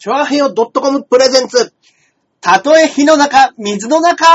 [0.00, 1.72] チョアヘヨ .com プレゼンツ。
[2.40, 4.26] たとえ火の中、水の中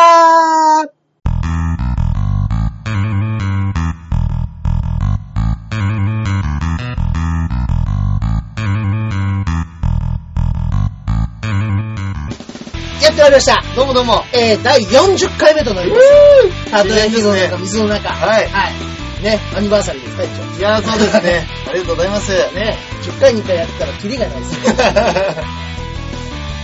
[13.02, 13.64] やってまいりました。
[13.74, 14.22] どうもどうも。
[14.34, 16.72] えー、第40回目となります。
[16.72, 18.10] たとえ火の中、水の中。
[18.10, 18.93] はいはい。
[19.24, 21.48] ね、アニバーサリーです、隊いやー、そうですね。
[21.68, 22.32] ありがとうございます。
[22.32, 22.52] 長。
[22.52, 24.76] ね、10回に1回やったらキリがないですね。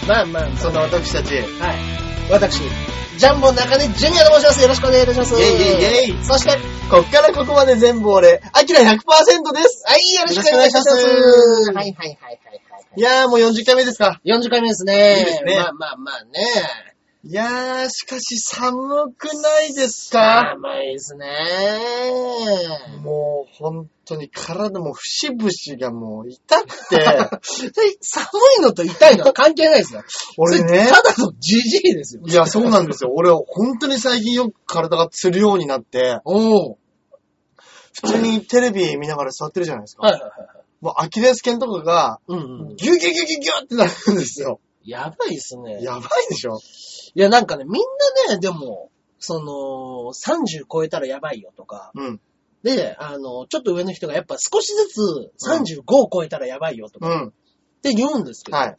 [0.05, 1.35] まあまあまあ、そんな私たち。
[1.35, 1.45] はい。
[2.29, 2.59] 私、
[3.17, 4.61] ジャンボ中根ジュニアと申します。
[4.61, 5.33] よろしくお願いいたします。
[5.35, 6.59] イェイイェイイェイそして、はい、
[6.89, 9.85] こっからここまで全部俺、アキラ100%です。
[10.15, 10.89] よろしくお願いします。
[10.89, 12.99] よろしくお願いしますはいはいはいはいはい。
[12.99, 14.19] いやー、もう40回目ですか。
[14.25, 15.19] 40回目ですね。
[15.19, 16.88] いいですねまあまあまあね。
[17.21, 20.51] いやー、しかし寒くないですか？
[20.53, 21.27] 甘いですね。
[23.03, 26.97] もう本当に体も節々がもう痛くて、
[27.99, 28.25] 寒
[28.59, 30.03] いのと痛いのは関係ないですよ。
[30.37, 32.21] 俺ねただのじじいですよ。
[32.25, 33.11] いや、そうなんですよ。
[33.13, 36.75] 俺、本当に最近よく体がつるようになって、おー。
[38.01, 40.03] 普通にテレビ見ながら座ってるじゃないですか。
[40.07, 40.47] はいはいはいはい。
[40.79, 42.75] もうアキレス腱とかが、うんうん。
[42.77, 44.61] ギュギュギュギュギュってなるんですよ。
[44.85, 45.83] やばいっすね。
[45.83, 46.57] やばいでしょ
[47.15, 47.73] いや、なんかね、みん
[48.27, 52.21] なね、でも、その、30超えたらやばいよとか、うん。
[52.63, 54.99] で、あの、ちょっと上の人がやっぱ少しずつ
[55.47, 57.27] 35を超えたらやばいよとかうん。
[57.27, 57.31] っ
[57.81, 58.77] て言うんですけど、はい。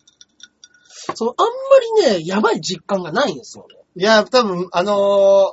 [1.14, 3.77] その、あんまりね、やばい実感がないんですよね。
[3.97, 5.53] いや、多分、あのー、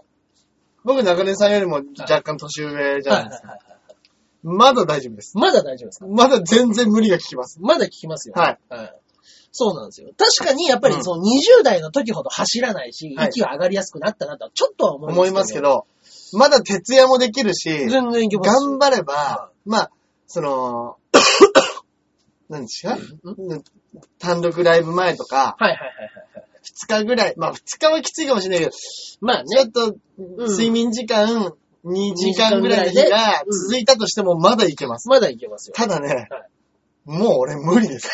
[0.83, 3.47] 僕、中根さんよりも若干年上じゃないですか。
[3.49, 3.77] はいはいはい
[4.43, 5.37] まだ大丈夫です。
[5.37, 6.05] まだ大丈夫ですか？
[6.07, 7.59] まだ全然無理が効きます。
[7.59, 8.35] まだ聞きますよ。
[8.37, 8.59] はい。
[9.59, 10.09] そうなんですよ。
[10.15, 15.61] 確かに、やっぱうんりその20代の時ほど走らないし、はい息が上がりやすくなったなとはちょっとは思います思いますけ。
[15.61, 15.87] ど、
[16.33, 18.49] まだ徹夜もできるし、全然いけます。
[18.49, 19.91] 頑張ればは、まあ、
[20.27, 20.97] その、
[22.49, 22.97] 何ですか？
[24.19, 25.85] 単独ライブ前とか、はいはいはいはい
[26.35, 26.45] はい。
[26.99, 28.77] 2日ぐらい、まあ2日はきついかもしれないけど、
[29.21, 29.95] まあねちょっ、と
[30.47, 31.53] 睡眠時間
[31.85, 35.09] 2時間ぐらいの日がうん続いたとしてもまだいけます。
[35.09, 35.73] まだいけますよ。
[35.75, 38.09] ただねはい、もう俺無理です。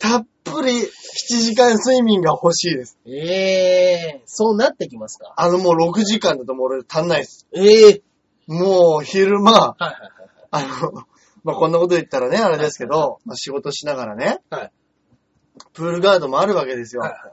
[0.00, 0.86] たっぷり7
[1.28, 2.98] 時間睡眠が欲しいです。
[3.06, 3.12] え
[4.16, 5.32] えそうなってきますか？
[5.36, 7.46] あのもう6時間だともう俺足んないです。
[7.52, 8.02] ええ
[8.48, 9.94] もう昼間、はい
[10.52, 11.04] あの、
[11.44, 14.72] まあ、こんなこと言ったらね、あれですけど、まあ、仕事しながらね、はい
[15.74, 17.02] プールガードもあるわけですよ。
[17.02, 17.10] はい。
[17.12, 17.32] はいはい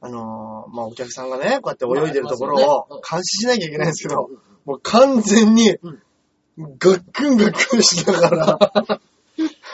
[0.00, 4.30] あのーまあ、お客さんがね、こうやって泳いでるところを監視しなきゃいけないんですけど
[4.64, 8.58] もう完全にうん、ガックンガックンしながら、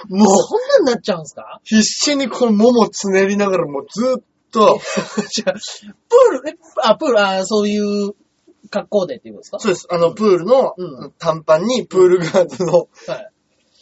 [0.09, 4.81] もうそんなんなっちゃうんですか必死にこのももつねりながらもうずっと、
[5.31, 8.15] じゃあ、プール、え、あ、プール、あ、そういう
[8.71, 9.59] 格好でっていうことですか？
[9.61, 11.13] そうです、あの、プールのうん。
[11.19, 12.73] 短パンにプールガードの
[13.07, 13.31] はい。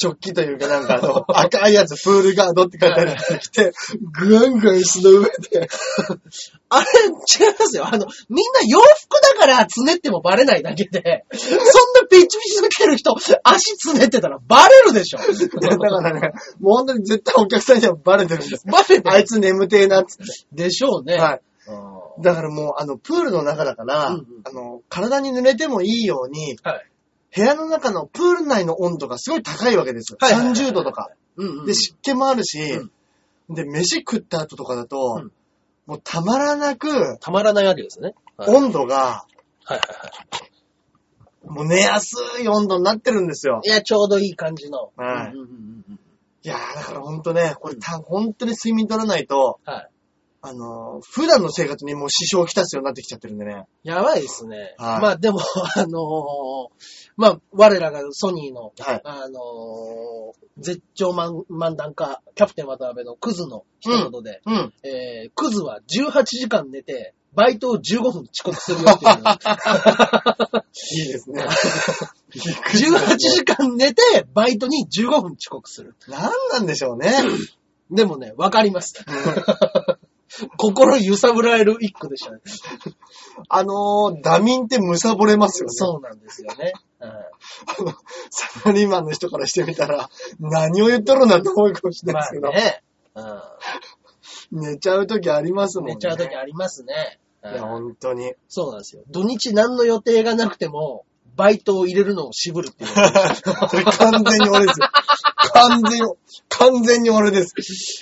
[0.03, 3.73] チョッキというかなんかあの、 赤いやつ、プールガードって書いてあるやつが来て、
[4.19, 5.69] グワングワン石の上で、
[6.71, 7.87] あれ、違いますよ。
[7.87, 13.15] あの、みんな洋服だからつねってもバレないだけで、そんなピッチピチつける人、
[13.45, 15.21] 足つねってたらバレるでしょ。
[15.21, 15.23] い
[15.65, 18.65] やだからね、もう本当に絶対お客さんにはバレてるんです。
[18.67, 20.65] バレてあいつ眠てえなっつって。
[20.65, 21.17] でしょうね。
[21.17, 21.41] はい。
[21.69, 26.92] うんだからもう、あの、プールの中だから、うんうんあの、体に濡れてもいいように、はい。
[27.35, 30.19] 部屋の中のプール内の温度がすごい高いわけですよ。
[30.21, 31.11] はいはいはいはい30度とか。
[31.37, 31.67] うんうん。
[31.67, 32.91] で、湿気もあるし、うん
[33.55, 35.33] で、飯食った後とかだと、うん
[35.85, 38.15] もうたまらなく、たまらないわけですね。
[38.37, 38.51] はい。
[38.51, 39.27] はい温度が、
[39.65, 41.53] はいはい。
[41.53, 43.61] もう寝やすい温度になってるんですよ。
[43.65, 44.93] いや、ちょうどいい感じの。
[44.97, 45.99] はいうんうんうんうん
[46.45, 49.91] いやー、だからほんとね、これた、本当に睡眠取らないと、はい。
[50.45, 53.65] あのー普段の生活にもう支障をきたすようになってきちゃってるんでね。
[53.85, 54.75] やばいですね。
[54.77, 55.39] はいまあでも、
[55.77, 56.69] あのー
[57.17, 59.01] まあ、我らがソニーの、はい。
[59.05, 64.73] あのー絶頂漫漫談家、キャプテン渡辺のクズの一言で、うん。
[64.83, 69.13] えー、クズは18時間寝て、バイトを15分遅刻するよっていう。
[71.05, 71.47] いいですね。
[72.35, 75.95] 18時間寝て、バイトに15分遅刻する。
[76.09, 77.13] 何なんでしょうね。
[77.91, 79.05] でもね、わかります。
[80.57, 82.39] 心揺さぶられる一句でしたね。
[83.49, 85.73] あのー、ダミンって貪れますよね。
[85.75, 86.73] そうなんですよね。
[87.01, 87.15] うんあ
[87.85, 87.93] の、
[88.31, 90.09] サラリーマンの人からしてみたら、
[90.39, 92.83] 何を言っとるんだと思うかもしれないまですけど、あね。
[93.15, 93.43] うん
[94.53, 95.95] 寝ちゃう時ありますもんね。
[95.95, 97.19] 寝ちゃう時ありますね。
[97.43, 98.35] いや、うん本当に。
[98.49, 99.03] そうなんですよ。
[99.11, 101.05] 土日何の予定がなくても、
[101.37, 102.91] バイトを入れるのを渋るっていう。
[102.95, 104.89] 完全に俺ですよ。
[105.55, 106.13] 完全に、
[106.49, 107.55] 完全に俺です。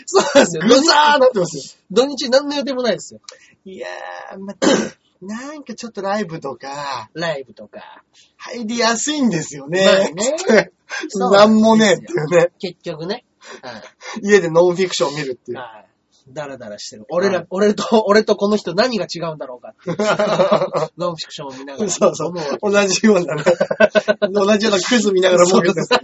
[0.06, 0.62] そうなんですよ。
[0.62, 1.62] ぐさーなってますよ。
[1.90, 3.20] 土日何の予定もないですよ。
[3.64, 4.68] いやー、また、
[5.22, 8.02] なんかちょっとライブとか、ライブとか。
[8.36, 9.84] 入りやすいんですよね。
[9.84, 10.70] まあね
[11.14, 12.52] なんもねえっていうね。
[12.58, 13.24] 結局ね。
[13.62, 13.82] はい。
[14.22, 15.58] 家でノンフィクションを見るっていう。
[15.58, 15.89] はい。
[16.32, 17.04] ダラダラしてる。
[17.10, 19.96] 俺ら、はい俺と、俺とこの人何が違うんだろうかっていう。
[20.98, 21.90] ノンフィクションを見ながら。
[21.90, 22.32] そうそう。
[22.62, 23.44] 同じようなね。
[24.32, 25.98] 同じようなクズ見ながら思うけどそう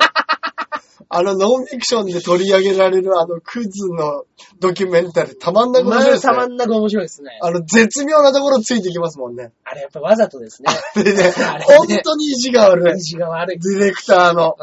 [1.08, 4.24] あのノンフィクションで取り上げられるあのクズの
[4.58, 6.32] ドキュメンタリーたまんなく面まあ、白いですね。
[6.32, 7.38] たまんなく面白いですね。
[7.40, 9.52] あの絶妙なところついてきますもんね。
[9.64, 10.68] あれやっぱわざとですね。
[11.02, 13.00] でね、あれね本当に意地が悪い意。
[13.00, 13.58] 地が悪い。
[13.58, 14.56] ディレクターの。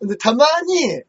[0.00, 0.08] うん。
[0.08, 1.02] で、たまに、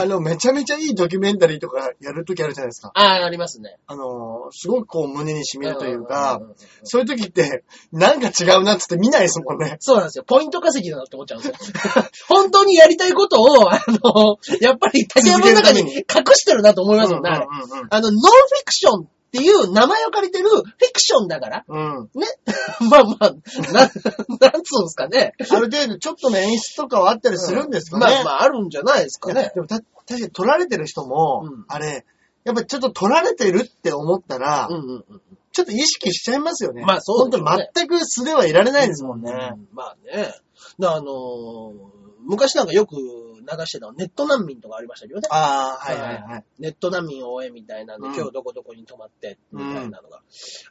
[0.00, 2.90] あの、めちゃめちゃいいドキュメンタリーとかやるときあるじゃないですか。
[2.94, 3.76] ああ、ありますね。
[3.86, 6.40] あの、すごくこう胸に染みるというか
[6.82, 9.76] そういう時って、なんか違うなっつって見ないですもんね。
[9.80, 10.24] そうなんですよ。
[10.24, 11.74] ポイント稼ぎだなって思っちゃうんですよ。
[12.28, 20.62] 本当にやりたいことを、あの、やっぱり竹山の中に隠してるなと思いますもんね、あの、ノンフィクションっていう名前を借りてるフィ
[20.92, 21.96] クションだから、うん。
[21.98, 22.10] うん。
[22.14, 22.26] ね。
[22.90, 23.30] まあまあ、
[23.72, 25.32] な、なんつうんですかね。
[25.38, 28.06] ある程度ちょっとの演出とかはあったりするんですかね。
[28.06, 29.40] まあまあ、あるんじゃないですかね。
[29.40, 32.06] いやでもた、確かに撮られてる人も、うんあれ、
[32.44, 35.20] やっぱちょっと撮られてるって思ったら、うんうんうん。
[35.52, 36.84] ちょっと意識しちゃいますよね。
[36.84, 39.32] まあそうですよね本当全く素ではいられないですもんね。
[39.32, 40.34] うんまあね。
[40.78, 45.28] だあのー昔なんかよく流してたのネット難民とかありましたけどね。
[45.30, 46.44] ああ、はいはいはい。
[46.58, 50.20] ネット難民を追えみたいなんで、うん今日どこどこに泊まって、みたいなのが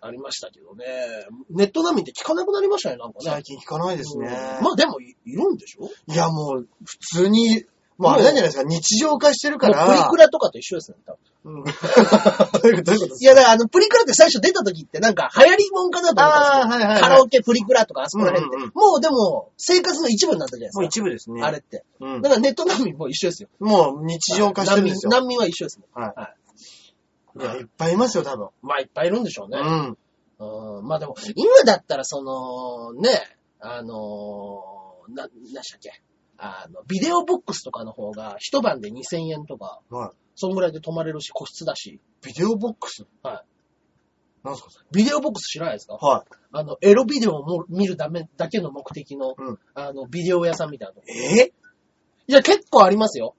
[0.02, 0.86] ありましたけどね。
[1.50, 3.26] ネット難民って聞かなくなりましたね、なんかね。
[3.30, 4.28] 最近聞かないですね。
[4.28, 5.90] うんまあでもい、いるんでしょ？
[6.12, 7.66] いやもう、普通に、
[7.98, 9.86] もうあれなんじゃないですか、日常化してるから。
[9.88, 11.20] プリクラとかと一緒ですね、多分。
[11.46, 16.58] うんどういうことどういうことですいや、だからあの、プリクラって最初出た時ってなんか流行りもんかなと思ったんですよ。
[16.58, 18.56] あーはいはいはいカラオケプリクラとかあそこら辺って。
[18.56, 20.80] うんうんうんもうでも、生活の一部になったじゃないですか。
[20.80, 21.42] もう一部ですね。
[21.42, 21.86] あれって。
[22.00, 23.50] うんだからネット難民も一緒ですよ。
[23.60, 25.12] もう日常化してるんですよ。
[25.12, 26.04] 難民難民は一緒ですもん。
[26.04, 26.36] はいはい。
[27.38, 28.50] いや、いっぱいいますよ、多分。
[28.62, 29.60] まあ、いっぱいいるんでしょうね。
[29.60, 30.78] うん。
[30.78, 30.88] うん。
[30.88, 33.10] まあでも、今だったらその、ね、
[33.60, 36.02] あのー、な、なんしたっけ？
[36.38, 40.18] あの、ビデオボックスとかの方が一晩で2000円とか、はい。
[40.36, 42.02] そんぐらいで泊まれるし、個室だし。
[42.22, 43.06] ビデオボックス？
[43.24, 43.46] はい。
[44.44, 45.94] なんすかそビデオボックス知らないですか？
[45.94, 46.36] れはい。
[46.52, 51.02] あの、エロビデオをも見るためだけの目的の、うんあの、ビデオ屋さんみたいな。
[51.08, 51.54] え？
[52.28, 53.36] いや、結構ありますよ。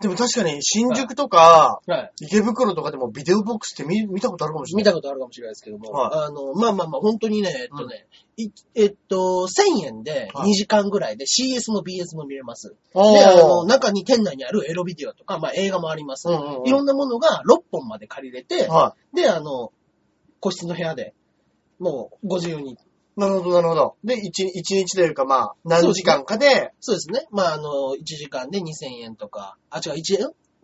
[0.00, 2.12] でも確かに新宿とか、はい。
[2.20, 4.84] 池袋とかでもビデオボックスって見見たことあるかもしれない。
[4.84, 8.06] 見たことあるかもしれないですけども、はいあの、まあまあまあ、本当にね、えっとね、
[8.36, 12.76] いえっと、1000円ではい2時間ぐらいで CS も BS も見れます。
[12.94, 16.28] おーで、あの、中に店内にあるエロビデオとか、まあ映画もあります。
[16.28, 19.72] うんうんうんいろんなものが6本まで借りれて、はで、あの、
[20.40, 21.14] 個室の部屋で、
[21.78, 22.76] もうご自由に。
[23.18, 23.20] い。
[23.20, 23.96] なるほど、なるほど。
[24.04, 27.26] で、一一日というか、まあ、何時間かで、そうですね。
[27.30, 29.98] まあ、あの、1時間で2000円とか、あ、違う、1、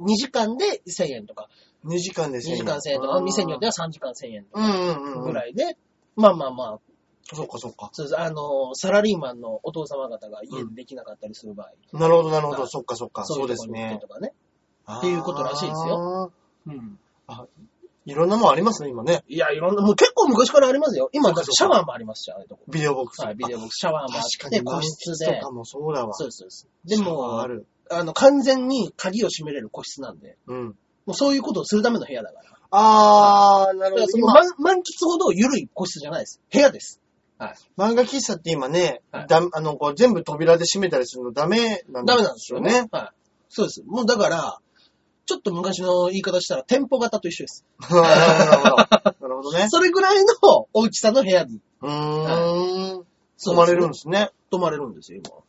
[0.00, 1.48] 2時間で1000円とか、
[1.84, 5.14] 2時間で2時間1000円とか、店によっては3時間1000円とうんうんうん。
[5.14, 5.76] かぐらいで、
[6.16, 6.80] まあまあまあ、
[7.32, 7.88] そっかそっか。
[7.92, 8.20] そうです。
[8.20, 12.62] あの、サラリーマンのお父様方が家でできなかったりする場合、なるほど、なるほど。
[12.62, 13.24] はいそっかそっか。
[13.24, 14.06] そそううですいうところに行っねて。
[14.06, 14.32] とかね。
[14.92, 16.32] っっていうことらしいですよ。
[16.66, 16.98] うん。
[18.06, 19.24] いろんなもんありますね、今ね。
[19.28, 21.08] いや、いろんな、もう結構昔からありますよ。
[21.12, 22.62] 今、だってシャワーもありますし、あれとこ。
[22.68, 23.20] ビデオボックス。
[23.20, 25.46] はい、ビデオボックス、シャワーもあって、個室でと。
[25.46, 26.12] かもそうだわ。
[26.14, 26.68] そうです、そうです。
[26.84, 27.66] でも、ある。
[27.90, 30.66] あの、完全に鍵を閉めれる個室なんで、うん。
[31.06, 32.54] もうそういうことをするための部屋だから。
[32.70, 34.06] あー、なるほど。
[34.08, 36.40] その今、満満喫ほど緩い個室じゃないです。
[36.52, 37.00] 部屋です。
[37.38, 37.54] はい。
[37.76, 42.82] 漫画喫茶って今ね、はいだあの、こう全部扉で閉めたりするのダメなんダメなんですよね。
[42.82, 42.88] ね。
[42.90, 43.16] はい。
[43.48, 43.82] そうです。
[43.84, 44.58] もうだから、
[45.26, 47.64] ちょっと昔の言い方したら店舗型と一緒です。
[47.90, 47.96] な
[49.20, 49.66] るほど、ね。
[49.70, 50.32] それぐらいの
[50.72, 53.06] 大きさの部屋にうーん。
[53.42, 54.30] 泊まれるんですね。
[54.50, 55.44] 泊まれるんですよ、今。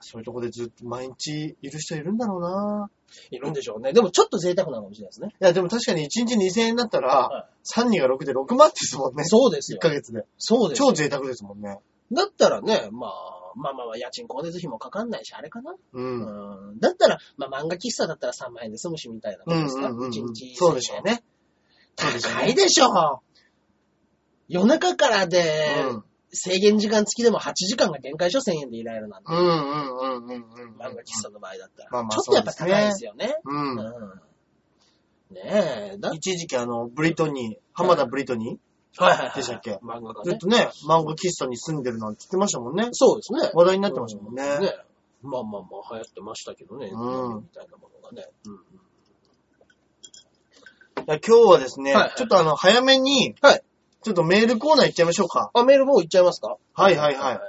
[0.00, 2.90] そういうとこでずっと毎日いる人いるんだろうな。
[3.30, 3.92] いるんでしょうね。
[3.92, 5.34] でもちょっと贅沢なのかもしれないですね。
[5.40, 9.22] いや、でも確かに1日2000円だったら、は3人が6で6万ですもんね。
[9.22, 9.90] 1そうですよヶ。
[9.90, 10.24] 月で。
[10.38, 11.78] そうですよ超贅沢ですもんね。
[12.12, 15.72] だったらね、まあ、まあまあまあ、家賃光熱費もかかんないし、あれかな。
[15.72, 15.78] う。
[15.92, 16.78] うんん。
[16.80, 19.88] だったら、まあ漫画喫茶だったら3万円で済むしみたいなことですか？
[19.88, 20.44] うんうんうんうん1日。
[20.46, 20.54] ね。
[20.56, 21.22] そうでしょうね
[21.96, 23.20] 高いでしょ。
[24.48, 29.32] 夜中からで、うん制限時間付きでも8時間が限界でしょ ?1000 円でいられるなんて。
[29.32, 30.76] うんうんうんうんうん。
[30.76, 31.88] 漫画喫茶の場合だったら。
[31.90, 33.38] まあまあちょっとやっぱ高いですよね。
[33.46, 33.70] うん。
[33.70, 35.34] うん。
[35.34, 35.40] ね
[35.94, 38.58] え、だ一時期あの、ブリトニー、浜田ブリトニ
[38.98, 39.36] はいはいはい。
[39.36, 39.78] でしたっけ？
[39.82, 40.38] 漫画がー、ずっね。
[40.38, 42.88] とね、漫画喫茶に住んでるなんて言ってましたもんね。
[42.92, 43.50] そうですね。
[43.54, 44.42] 話題になってましたもんね。
[44.42, 44.74] うんね
[45.22, 46.88] まあまあまあ流行ってましたけどね。
[46.92, 48.28] うんみたいなものがね。
[48.46, 48.58] うんい
[51.10, 53.62] や今日はですね、はいはいちょっとあの、早めに、はい
[54.02, 55.50] ちょっとメールコーナー行っちゃいましょうか。
[55.54, 56.56] あ、メールもう行っちゃいますか？
[56.74, 57.40] はいはいはい。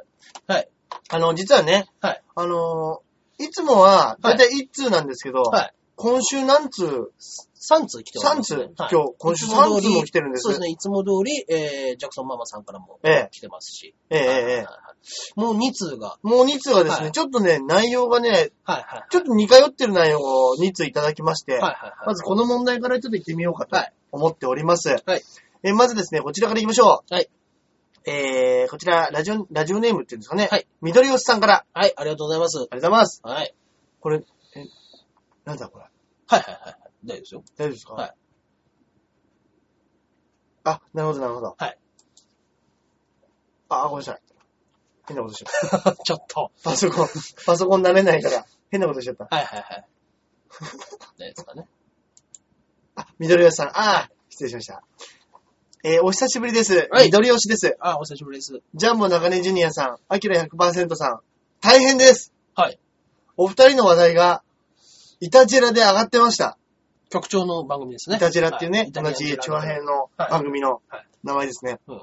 [0.48, 0.70] はい。
[1.10, 2.22] あの、実はね、はい。
[2.36, 5.74] あのーいつもは、だいたい一通なんですけど、はい。
[6.02, 7.12] 今週何通
[7.60, 10.44] ？3通来て ?3 通ますね、はい今日、今週いつも通3り通も来てるんです。
[10.44, 13.94] そうですね、いつも通り、えー、ジャクソンママさんからもええ、来てますし。
[14.10, 14.80] ええ、ええ、ええはいはいはい
[15.36, 16.18] もう2通が。
[16.24, 18.30] もう2通はですね、はいちょっとね、内容がね、
[18.64, 19.06] はいはい。
[19.10, 21.94] ちょっと似通ってる内容を2通いただきまして、はいはいはい。
[22.08, 24.90] まずこの問題からちょっと行ってみようかとはい思っております。
[24.90, 25.02] はい
[25.64, 27.14] えーまずですね、こちらから行きましょう。
[27.14, 27.30] はい。
[28.06, 30.48] えー、こちら、ラジオ、ラジオネームっていうんですかね。
[30.50, 30.66] はい。
[30.82, 32.58] 緑吉さんから、あはい、ありがとうございます。
[32.60, 33.22] りがとうございます。
[33.24, 33.54] はい。
[34.00, 34.24] これ、え、
[35.46, 35.86] なんだこれ。
[36.28, 36.76] はいはいはい。
[37.06, 37.44] 大丈夫ですよ。
[37.58, 37.94] 大丈夫ですか？
[37.94, 38.16] はい。
[40.66, 41.56] あ、なるほど、なるほど。
[41.58, 41.80] はい。
[43.70, 44.22] あ、ごめんなさい。
[45.08, 45.96] 変なことしちゃった。
[46.04, 46.52] ちょっと。
[46.64, 47.08] パソコン、
[47.46, 49.26] パソコン慣れないから、変なことしちゃった。
[49.26, 49.88] はいはいはい。
[50.52, 50.74] 大丈
[51.18, 51.68] 夫ですかね。
[52.96, 54.84] あ、緑吉さん、あー失礼しました。
[55.84, 56.90] えーお久しぶりです。
[56.92, 57.76] はい緑吉です。
[57.80, 58.62] あ、お久しぶりです。
[58.76, 61.22] ジャンボ中根ジュニアさん、アキラ100%さん、
[61.62, 62.34] 大変です。
[62.56, 62.80] はい。
[63.38, 64.44] お二人の話題が、
[65.20, 66.58] イタジェラで上がってました。
[67.10, 68.18] 局長の番組ですね。
[68.18, 71.80] イタジェラっていうね、はい同じチョアヘのはい番組のはい名前ですね。
[71.88, 72.02] うん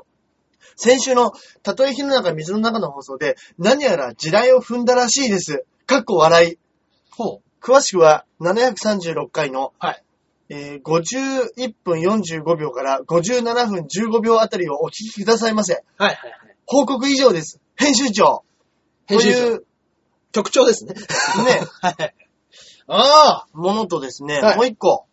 [0.75, 1.33] 先週の、
[1.63, 5.65] たとえ火の中水の中の放送で、何やら地雷を踏んだらしいです。
[5.87, 6.59] かっこ笑い。
[7.11, 7.65] ほう。
[7.65, 10.03] 詳しくは、736回の、はい。
[10.49, 15.83] えー51分45秒から57分15秒あたりをお聞きくださいませ。
[15.97, 16.57] はいはいはい。
[16.67, 17.61] 報告以上です。
[17.77, 18.45] 編集長。
[19.07, 19.41] 編集長。
[19.41, 19.67] という、
[20.33, 20.95] 局長ですね。
[20.95, 21.01] ね、
[21.81, 22.15] はい。
[22.89, 25.07] あものとですね、はいもう一個。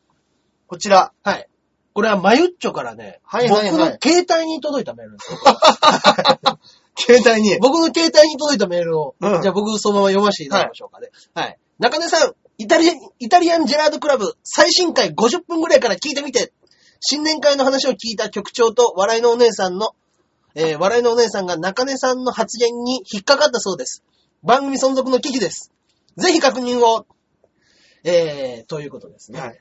[0.67, 1.13] こちら。
[1.23, 1.47] あはい。
[1.93, 5.39] これはマユッチョからね、はいはいはい僕の携帯に届いたメールですよ。
[6.97, 7.57] 携帯に。
[7.59, 11.09] 僕の携帯に届いたメールを、うんじゃあ僕そのまま読ませていただきましょうかね。
[11.33, 11.57] はい。
[11.79, 16.53] 中根さん、イタリアン、イタリアンジェラードクラブ最新回50分ぐらいから聞いてみて。
[17.05, 19.89] 新年会の話を聞いた局長と笑いのお姉さんの、
[20.55, 24.03] えー笑いのお姉さんが中根さんの発言に引っかかったそうです。
[24.41, 25.71] 番組存続の危機です。
[26.15, 27.05] ぜひ確認を。
[28.03, 29.39] えー、ということですね。
[29.39, 29.59] はい。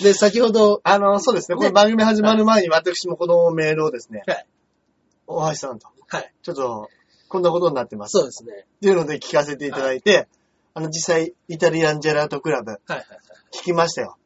[0.02, 1.56] で、先ほど、あの、そうですね。
[1.56, 4.46] この番組始まる前に私もこのメールをですね、はい。
[5.26, 6.34] 大橋さんと、はい。
[6.42, 6.88] ちょっと、
[7.28, 8.12] こんなことになってます。
[8.18, 8.52] そうですね。
[8.76, 10.28] っていうので聞かせていただいて、
[10.74, 13.18] あの、実際、イタリアンジェラートクラブ、はいはいはい。
[13.52, 14.16] 聞きましたよ。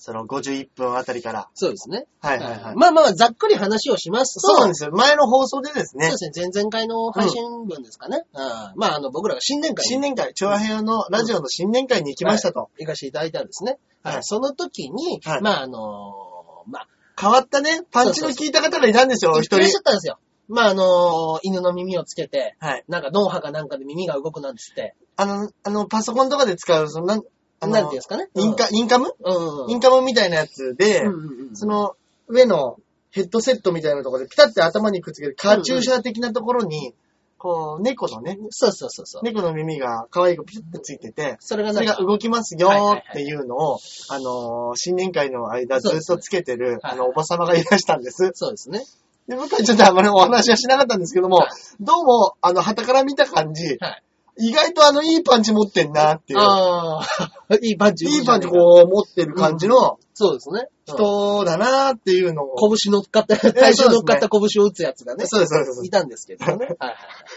[0.00, 0.12] はい。
[0.12, 1.48] その51分あたりから。
[1.54, 2.06] そうですね。
[2.20, 2.76] はいはいはい。
[2.76, 4.90] まあまあ、ざっくり話をしますと、そうなんですよ。
[4.92, 6.50] 前の放送でですねそうで、すね。
[6.52, 8.24] 前々回の配信分ですかね。
[8.32, 8.42] うん
[8.76, 12.70] まあ、あの、僕らが新年会に新年会、調和平のラジオの新年会に行きましたと。
[12.78, 13.78] 行かせていただいたんですね。
[14.02, 14.24] はいはい。
[14.24, 16.88] その時に、はいまあ、あのまあ、
[17.20, 19.78] 変わったね、パンチの効いた方がいたんですよ、お一いらっしゃ人。
[19.80, 20.18] ったんですよ。
[20.48, 22.84] まあ、あの犬の耳をつけて、はい。
[22.88, 27.22] なんか脳波かなんかで耳が動くなんつって、あの、あの、パソコンとかで使う、その、
[27.66, 28.28] なん、ていうんですかね？
[28.34, 29.14] インカ、インカム？
[29.18, 29.64] うん。
[29.64, 29.70] うん。
[29.70, 31.96] インカムみたいなやつで、うんうんうんその
[32.28, 32.76] 上の
[33.10, 36.94] ヘッドセットみたいなところでピタって頭にくっつけるカチューシャ的なところに、
[37.38, 39.24] こう、猫のね、そうそうそうそう。
[39.24, 43.78] 猫の耳が可愛くピュッてついてて、それがそれが、動きますよーっていうのを、
[44.10, 48.30] あのー新年会の間ずっとつけてる、はいあの、おばさまがいらしたんです。
[48.34, 48.84] そうですね。
[49.26, 51.48] で、僕はちょっとあまりお話はしなかったんですけどもはい、
[51.80, 54.02] どうも、あの、旗から見た感じ、はい。
[54.38, 58.06] 意外とあの、いいパンチ持ってんなっていう、ああ、 いいパンチ。
[58.06, 60.60] いいパンチこう持ってる感じのそうですね。
[60.60, 65.86] うん人だなっていうのを、拳乗っかった、体重乗っかった拳を打つやつがね、そうです、そうです。
[65.86, 66.50] いたんですけどね。
[66.56, 66.96] はいはい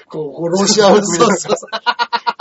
[0.09, 1.35] こう、ロシア風みたいな。
[1.37, 1.67] そうそうそ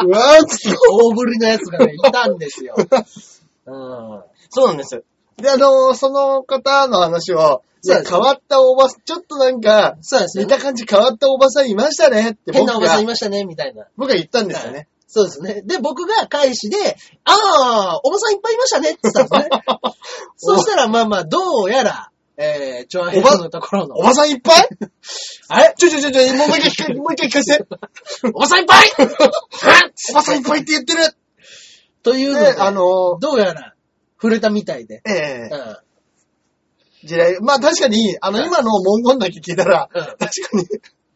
[0.06, 0.08] う。
[0.08, 0.78] うわーっつって。
[0.90, 2.74] 大ぶりのやつがね、いたんですよ。
[3.66, 4.22] うん。
[4.48, 5.04] そうなんです。
[5.36, 13.86] で、あのーその方の話を、そうです変わったおば、ちょっとなんか、そうですよ見た感じ変わったおばさんいましたねって僕変なおばさんいが、ましたね、みたいな。
[13.96, 14.88] 僕が言ったんですよね。
[15.08, 15.62] そうですね。
[15.62, 19.62] で、僕が返しで、ああ、おばさんいっぱいいましたねって言ったんですね。
[20.36, 24.68] そしたら、まあまあ、どうやら、えー、チョアヘのところのお、ばさんいっぱい？
[25.48, 25.74] あれ？
[25.76, 27.66] ちょちょちょちょ、もう一回聞か、もう一回聞かせて。
[28.32, 28.92] おばさんいっぱい？
[30.12, 31.14] おばさんいっぱいって言ってる。
[32.02, 33.71] というのでで、、あのどうやら、
[34.22, 35.02] 触れたみたいで。
[35.04, 37.08] ー、ええうん。
[37.08, 37.40] 地雷。
[37.40, 40.68] まあ確かに、あの、はい今の文言だけ聞いたら、うん確かに、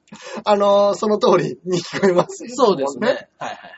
[0.44, 3.06] あのーその通りに聞こえますよそうですね。。
[3.06, 3.72] はいはいはい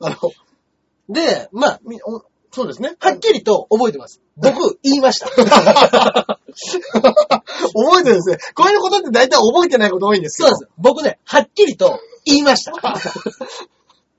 [0.00, 1.12] あの、はい。
[1.12, 2.94] で、まあ、みおそうですね。
[3.00, 4.20] はっきりと覚えてます。
[4.36, 5.28] 僕、言いました。
[5.32, 6.40] 覚
[8.00, 8.38] えてるんですね。
[8.54, 10.48] こういうことって大体覚えてないこと多いんですよ。
[10.48, 10.70] そうです。
[10.78, 12.72] 僕ね、はっきりと言いました。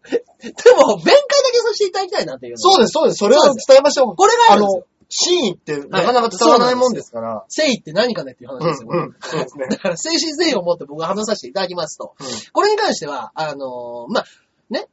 [0.10, 3.18] でも、弁解だけさせていただきたいなっていうそうです、そうです。
[3.18, 4.16] それを伝えましょう。
[4.16, 7.28] これがああるんですよの、真意ってなかなか伝わらないもんですから。
[7.34, 8.90] 誠意って何かねっていう話うん、ですよ。
[8.92, 9.16] うん。
[9.20, 9.78] そうですねだ。
[9.78, 14.26] から、精神誠意を持って僕が話させていただきますと、うんこれに関しては、あのーまあ、
[14.70, 14.88] ね、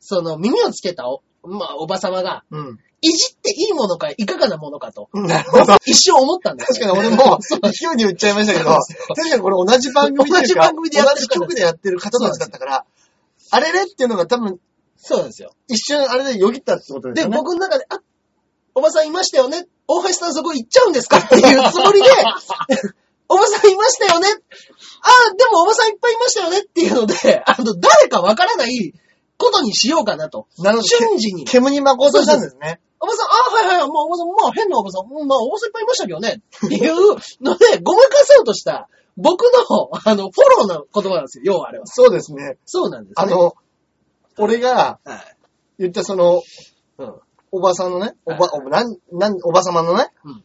[0.00, 2.78] その耳をつけたお、まあ、おばさまが、うん。
[3.04, 5.76] いじっていいものか、いかがなものかと、なるほど。
[5.84, 6.88] 一瞬思ったんですよ。
[6.88, 7.38] 確かに俺も
[7.70, 8.70] 勢いに言っちゃいましたけど、
[9.14, 12.84] 確かにこれ同じ番組っていうか同じ番組でやってる同じ曲でやってる方たちだったから、
[13.50, 14.58] あれれっていうのが多分、
[14.96, 15.52] そうなんですよ。
[15.68, 17.36] 一瞬あれでよぎったってことですで、よね。
[17.36, 18.00] 僕の中で、あ、
[18.74, 19.66] おばさんいましたよね？
[19.86, 22.08] 大橋さんそこ行っちゃうんですかっていうつもりで、
[23.28, 24.28] おばさんいましたよね？
[24.28, 28.94] あ、でもおばさんいっぱいいましたよねっていうので、あの、誰かわからない
[29.36, 30.46] ことにしようかなと。
[30.58, 30.88] なるほど。
[30.88, 31.44] 瞬時に。
[31.44, 32.80] 煙に巻こうとしたんですね。
[33.00, 36.42] おばさん、あ、はいはい、まあおばさん、まあ変なおばさん、うんまあおばさんいっぱいいましたけどね。
[36.66, 41.86] っていうので、ごまかそうとした、僕の、あの、フォローの言葉なんですよ、要はあれは。
[41.86, 42.56] そうですね。
[42.64, 43.14] そうなんです、ね。
[43.16, 43.54] あの、
[44.38, 45.36] 俺がはい。
[45.78, 46.42] 言ったその、
[46.98, 47.14] うん。
[47.52, 50.44] おばさんのね、おば、はいおなん、なん、おばさまのね、うん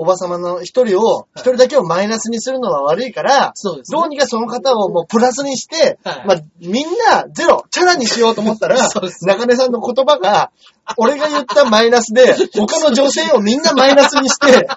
[0.00, 4.00] おばさまの一人を、一人だけをマイナスにするのは悪いから、そうです、ね。
[4.00, 10.52] どうにかその方をもうプラスにして、はいまあ、みんなゼロ、チャラにしようと思ったらそうです、中根さんの言葉が、
[10.96, 14.68] 俺が言ったマイナスで、 他の女性をみんなマイナスにして、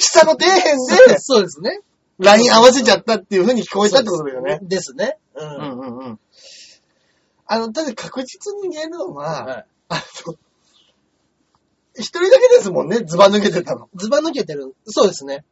[0.00, 1.80] 下の底辺で、そうですね。
[2.18, 4.58] ライン合わせちゃったっていう風に聞こえたってことだよね。
[4.62, 5.18] ですね。
[5.34, 5.42] う。
[5.42, 6.20] うんんうんうん。
[7.46, 10.34] あの、ただ確実に言えるのは、はいあの、
[11.96, 13.88] 一人だけですもんね、ズバ抜けてたの。
[13.94, 14.74] ズバ抜けてる。
[14.86, 15.44] そうですね。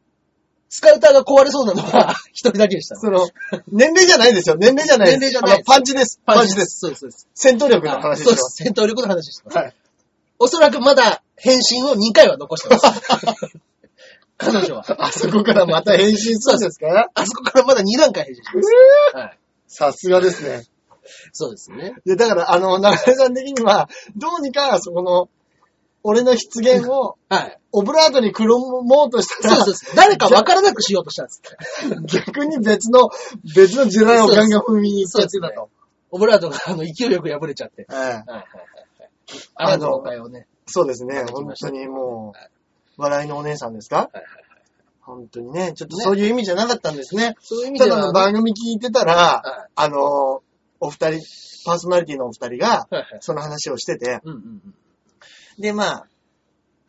[0.69, 2.95] スカウターが壊れそうなのは 一人だけでした。
[2.95, 3.27] その、
[3.67, 4.55] 年齢じゃないですよ。
[4.55, 5.19] 年齢じゃないです。
[5.19, 6.19] 年齢じゃないパンチです。
[6.25, 6.79] パンチです。
[6.79, 6.99] そうです。
[7.01, 7.27] そうです。
[7.35, 8.41] 戦闘力の話ですよそうで。
[8.41, 8.63] す。
[8.63, 9.57] 戦闘力の話してます。
[9.59, 9.75] はい。
[10.39, 12.85] おそらくまだ返信を2回は残してます。
[14.43, 14.85] 彼女は。
[14.99, 17.09] あそこからまた返信するんですか？
[17.13, 19.17] あそこからまだ2段階返信します。
[19.17, 19.39] はい。
[19.67, 20.63] さすがですね。
[21.31, 21.95] そうですね。
[22.05, 25.29] いや、だから、あの、中根さん的には、どうにか、そこの、
[26.03, 27.59] 俺の出現を、はい。
[27.71, 29.95] オブラートにくるもうとしたら、そうです。
[29.95, 31.41] 誰か分からなくしようとしたんです。
[32.23, 33.09] 逆に別の、
[33.55, 35.69] 別の地雷をガンガン踏みに行っちゃってたと。
[36.11, 37.87] オブラートがあの勢いよく破れちゃって。
[37.89, 38.45] はいはいはいはいはい。
[39.55, 39.77] あれ
[40.17, 40.45] のね。
[40.67, 41.25] そうですね。
[41.31, 42.52] 本当にもはいう
[42.97, 43.95] 笑いのお姉さんですか？
[43.97, 44.33] はいはいはい
[45.05, 47.35] 本当にね、ちょっとそういう意味じゃなかったんですね。
[47.41, 48.07] そういう意味ただでは。
[48.07, 50.41] の番組聞いてたら、はいあの、
[50.79, 51.19] お二人、
[51.65, 53.17] パーソナリティのお二人が、はいはい。
[53.19, 54.73] その話をしてて、うんうんうん。
[55.59, 56.07] で、まあ、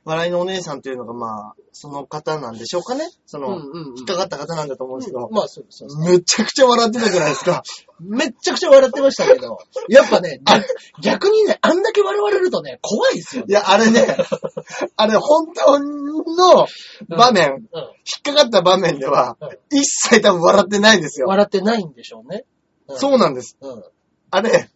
[0.05, 6.05] 笑いのお姉さんというのが、まあ、その方なんでしょうかねその、うんうんうん引っかかった方なんだと思うんですけど、まあそうそう。
[6.05, 7.63] めちゃくちゃ笑ってたじゃないですか。
[8.01, 9.59] めっちゃくちゃ笑ってましたけど、
[9.89, 10.67] やっぱね、逆
[11.01, 13.47] 逆にね、あんだけ笑われるとね、怖いですよね。
[13.51, 14.17] いや、あれね、
[14.97, 16.67] あれ本当の
[17.09, 17.59] 場面、うん。
[17.59, 21.27] 引っかかった場面ではうん、一切多分笑ってないですよ。
[21.29, 22.45] 笑ってないんでしょうね。
[22.89, 23.57] うんそうなんです。
[23.61, 23.85] うん。
[24.31, 24.69] あれ、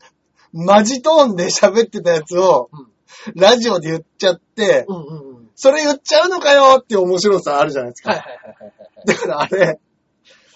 [0.53, 2.89] マジトーンで喋ってたやつを、うん
[3.35, 5.51] ラジオで言っちゃって、うんうんうん。
[5.55, 8.11] それ言っちゃうのかよっていう面白さあるじゃないですか。
[8.11, 9.07] はいはいはい。
[9.07, 9.81] だからあれ、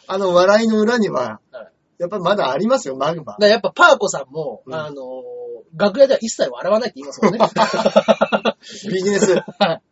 [0.06, 5.32] あの笑いの裏にははい、やっぱりまだありますよ、マグマやっぱパーコさんも、うんあのー
[5.74, 7.38] 楽屋では一切笑わないって言いますもんね。
[8.92, 9.36] ビジネス。
[9.36, 9.82] はい。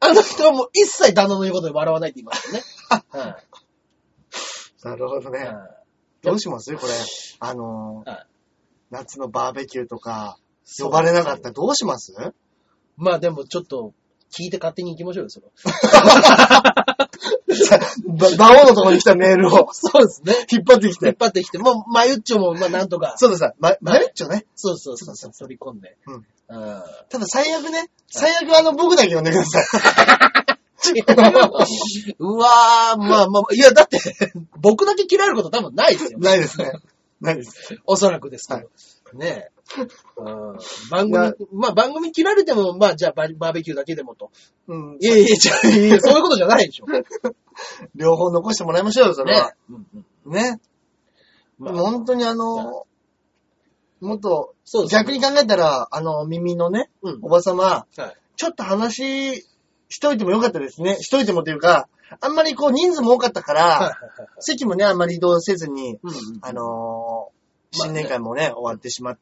[0.00, 2.62] あの人はもう一切旦那の言うことで笑わないって言いますよね。
[3.08, 3.36] はい
[4.82, 5.38] なるほどね。
[5.44, 5.56] はい
[6.22, 6.74] どうします？
[6.76, 6.92] これ。
[7.38, 8.04] あの
[8.90, 10.36] 夏のバーベキューとか、
[10.78, 12.14] 呼ばれなかったらどうします？
[12.96, 13.92] まあでもちょっと、
[14.30, 15.46] 聞いて勝手に行きましょうよ、それ。
[18.06, 20.46] ば、バオのところに来たメールをそうですね。
[20.50, 21.26] 引っ張ってき引って張。
[21.26, 23.14] ってきて、もう、マユッチョも、まあなんとか。
[23.16, 24.46] そうださ、ま、マユッチョね。
[24.54, 25.96] そうそうそうそう、取り込んで。
[26.06, 26.24] うんうん。
[27.08, 29.64] ただ最悪ね、最悪あの僕だけ呼んでください。
[32.18, 33.98] うわー、まあまあ、いや、だって、
[34.60, 36.18] 僕だけ切られること多分ないですよ。
[36.20, 36.72] ないですね。
[37.20, 37.78] ないです。
[37.84, 38.60] おそらくですけど。
[38.60, 38.66] は
[39.14, 39.50] ねえ。
[40.16, 40.58] うん
[40.90, 44.30] 番組、まあ番組切られても、まあじゃあババーベキューだけでもと。
[44.66, 44.98] うん。
[45.00, 46.86] いやいや、じゃあ、いや そういうことじゃないでしょ。
[46.86, 47.02] ね
[47.94, 49.54] 両方残してもらいましょうよ、それは。
[49.68, 49.86] うん
[50.24, 50.60] うんね。
[51.58, 52.86] まあ本当にあの、
[54.00, 59.44] もっと、そうですね逆に考えたら、あの、耳のね、うんおばさま、はいちょっと話
[59.90, 60.96] しといてもよかったですね。
[61.02, 61.90] しといてもというか、
[62.22, 63.98] あんまりこう人数も多かったから、
[64.38, 67.40] 席もね、あんまり移動せずに、うんうんあのー
[67.72, 69.18] 新年会もね、終わってしまっ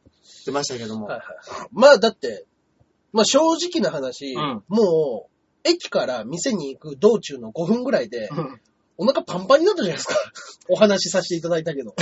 [0.49, 1.07] てましたけども。
[1.07, 2.47] はいはいはいまあだって、
[3.13, 8.61] まあ正直な話、うんもう、駅から店に行く道中の5分ぐらいで、うん
[9.01, 10.17] お腹パンパンになったじゃないですか。
[10.69, 11.95] お話しさせていただいたけど。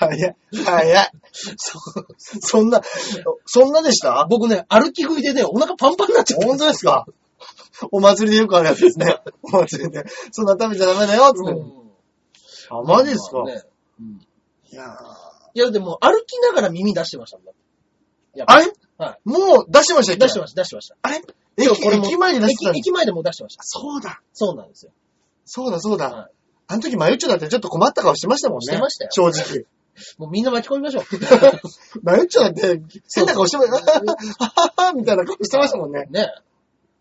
[0.00, 1.10] 早い、早い。
[1.56, 2.82] そうそんな、
[3.44, 4.26] そんなでした？
[4.28, 6.46] 僕ね、歩き食いでね、お腹パンパンになっちゃった。
[6.48, 7.06] 本当ですか？
[7.92, 9.18] お祭りでよくあるやつですね。
[9.42, 10.06] お祭りで。
[10.32, 11.52] そんな食べちゃダメだよ、つって。
[11.52, 11.72] うん
[12.68, 13.62] あ、マジですか、まあね
[14.00, 14.20] うん
[14.72, 15.25] いやー
[15.56, 17.46] いや、でも歩きながら耳出してましたもん。
[18.38, 18.72] やっぱあれ？
[18.98, 19.28] はい。
[19.28, 20.96] もう出してました出してました、出してました。
[21.00, 21.22] あれ？
[21.56, 23.62] 今日これも駅駅前に出してたんです駅駅前でもう出してました。
[23.64, 24.20] そうだ。
[24.34, 24.92] そうなんですよ。
[25.46, 26.10] そうだ、そうだ。
[26.10, 26.30] はい
[26.68, 28.64] あの時マユッチョだってちょっと困った顔してましたもんね。
[28.64, 29.66] してましたよ正直。
[30.18, 31.04] もうみんな巻き込みましょう。
[32.02, 32.82] マユッチョだって
[33.14, 34.00] 変な顔してました。
[34.02, 34.16] は
[34.76, 36.06] ははみたいな顔してましたもんね。
[36.10, 36.28] ね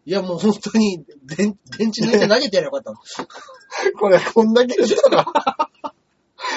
[0.06, 2.98] いや、もう本当に、電電池抜いて投げてやればよかったの。
[4.00, 5.26] これ、こんだけ言ったら、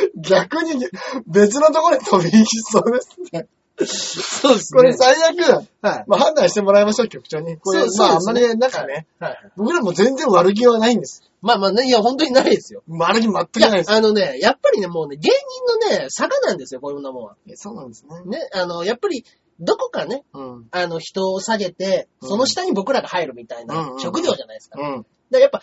[0.21, 0.87] 逆に
[1.27, 3.47] 別のところに飛び行きそうですね。
[3.87, 6.05] そうですこれ最悪、はい。
[6.09, 7.57] まあ判断してもらいましょう、局長に。
[7.59, 9.53] これ、そうそうですねまああんまりなんかね、はいはい。
[9.57, 11.23] 僕らも全然悪気はないんです。
[11.41, 12.83] まあまあね、いや、本当にないですよ。
[12.89, 13.93] 悪気全くいやないで、す。
[13.93, 17.37] あのね、やっぱりね、もうね、芸人のね、坂なんですよ、こういうのもんは。
[17.49, 18.39] えそうなんですね。
[18.39, 19.25] ね、あの、やっぱり、
[19.61, 20.69] どこかね、うん。
[20.71, 24.79] あの、人を下げて、うんその下に僕らが入るみたいうんうん職業じゃないですか。
[24.79, 25.07] だかうん。
[25.31, 25.63] らやっぱ、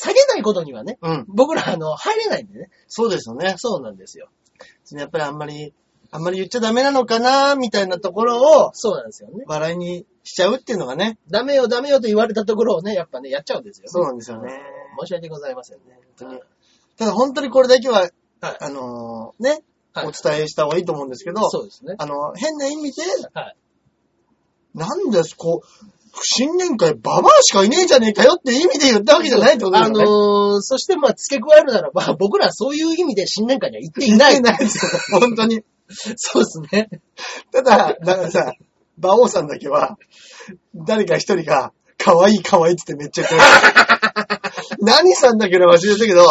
[0.00, 1.24] 下げないことにはね、うん。
[1.26, 2.70] 僕ら、あの、入れないんでね。
[2.86, 3.54] そうですよね。
[3.58, 4.28] そうなんですよ。
[4.92, 5.74] やっぱりあんまり、
[6.12, 9.42] あんまり言っちゃダメなのかな、みたいなところを、そうなんですよね。
[9.48, 11.18] 笑いにしちゃうっていうのがね。
[11.28, 14.62] ダメよ、ダメよと言われたところをね、やっぱね、やっちゃうんですよ、そうなんですよね。
[15.00, 15.98] 申し訳ございませんね。
[16.20, 16.40] 本当に
[16.96, 21.96] ただ本当にこれだけは、はいあのーね、はいお伝えした方がいいと思うんですけど、そうですね。
[21.98, 23.02] あの、変な意味で、
[23.34, 23.56] はい。
[24.74, 30.04] なんです、こう、新年会ババアしかいねえんじゃねえかよって意味で言ったわけじゃないってことだあよね。
[30.04, 34.40] のー、そしてまあ、付け加えるならば、僕らはそういう意味で新年会には行っていない。
[34.40, 35.62] 言ってないですよ、 本当に。
[36.16, 36.88] そうですね。
[37.52, 38.52] ただ、なんかさ、
[38.98, 39.96] 馬王さんだけは、
[40.74, 43.38] 誰か一人が、可愛い可愛いって言ってめっちゃ声
[44.80, 46.24] 何さんだけど忘れたけど、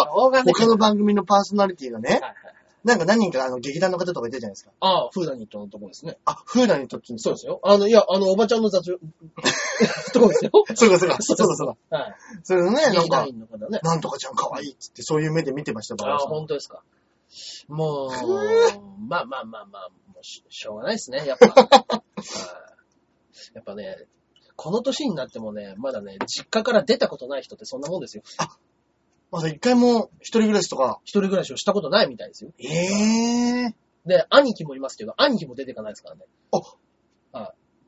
[0.45, 2.46] 他の番組のパーソナリティがねはい、はい
[2.88, 4.71] なんか何人かあの劇団の方とかいたじゃないですか。
[4.80, 6.17] ああ、フーダニットのとこですね。
[6.26, 7.60] あ、フーダにとってんですそうですよ。
[7.63, 8.97] あの、いや、あの、おばちゃんの雑用、
[10.13, 10.52] とこですよ。
[10.73, 11.17] そうかそうか。
[11.19, 11.97] そそううだそうだ。
[11.97, 12.15] はい。
[12.43, 13.80] それのね、なん劇団か、員の方ね。
[13.84, 16.17] なんとかちゃん可愛いっつって、そういう目で見てました、馬ああ。
[16.19, 16.82] 本当ですか。
[17.67, 18.10] もう、
[19.06, 21.47] まあまあまあまあ、もうししょうがないですね、やっぱ。
[21.91, 22.38] はい
[23.54, 23.97] やっぱね、
[24.56, 28.23] この年になってもね、まだね、実家から出たことない人ってそんなもんですよ。
[29.31, 30.99] まだ一回も一人暮らしとか。
[31.03, 32.51] 一人暮らしをしたことないみたいですよ。
[32.59, 36.21] ええで、兄貴もいますけど、兄貴も出てかないですからね。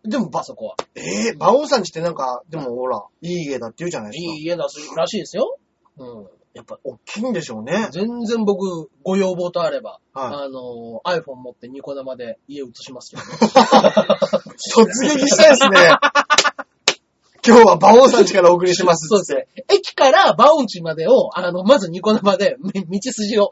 [0.04, 0.76] でも、ばあ、そこは。
[0.96, 4.34] ええ馬王さんちってなんか、でもほら、いい家だって言うじゃないですか。
[4.34, 5.58] いい家だしらしいですよ。
[5.98, 6.28] うん。
[6.54, 7.90] やっぱ、大きいんでしょうね。
[7.92, 13.30] 全然僕、ご要望とあれば、はあの、iPhone 持ってニコ生で家移しますけどね。
[14.74, 15.96] 突撃したいですね。
[17.46, 19.48] 今日は馬王さんちからお送りしますそうですね。
[19.70, 23.50] 駅からバオンチまでを、あの、まずニコ生で、み道筋を、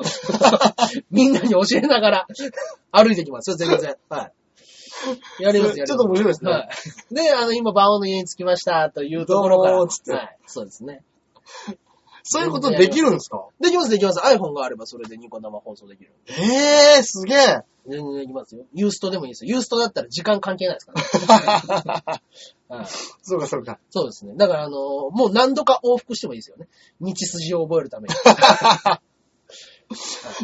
[1.10, 2.28] みんなに教えながら、
[2.92, 3.96] 歩いてきますよ、全然。
[4.10, 4.32] は
[5.40, 5.44] い。
[5.44, 5.88] やります、やります。
[5.88, 6.70] ちょっと面白いですねは
[7.12, 7.16] い。
[7.16, 9.78] で、あの、今、バオンの家に着きました、というところから。
[9.78, 10.38] どうもつってはい。
[10.48, 11.04] そうですね。
[12.30, 13.46] そういうことできるんですか？
[13.62, 14.20] できます、できます。
[14.20, 16.12] iPhone があれば、それでニコ生放送できる。
[16.28, 17.62] ええすげえ。
[17.88, 18.66] 全然できますよ。
[18.74, 19.52] ユーストでもいいですよ。
[19.52, 22.22] ユーストだったら時間関係ないですから、ね
[22.68, 22.86] はい。
[23.22, 23.80] そうかそうか。
[23.90, 24.34] そうですね。
[24.36, 26.68] だから、あのもう何度か往復してもいいですよね。
[27.00, 28.16] 道筋を覚えるために。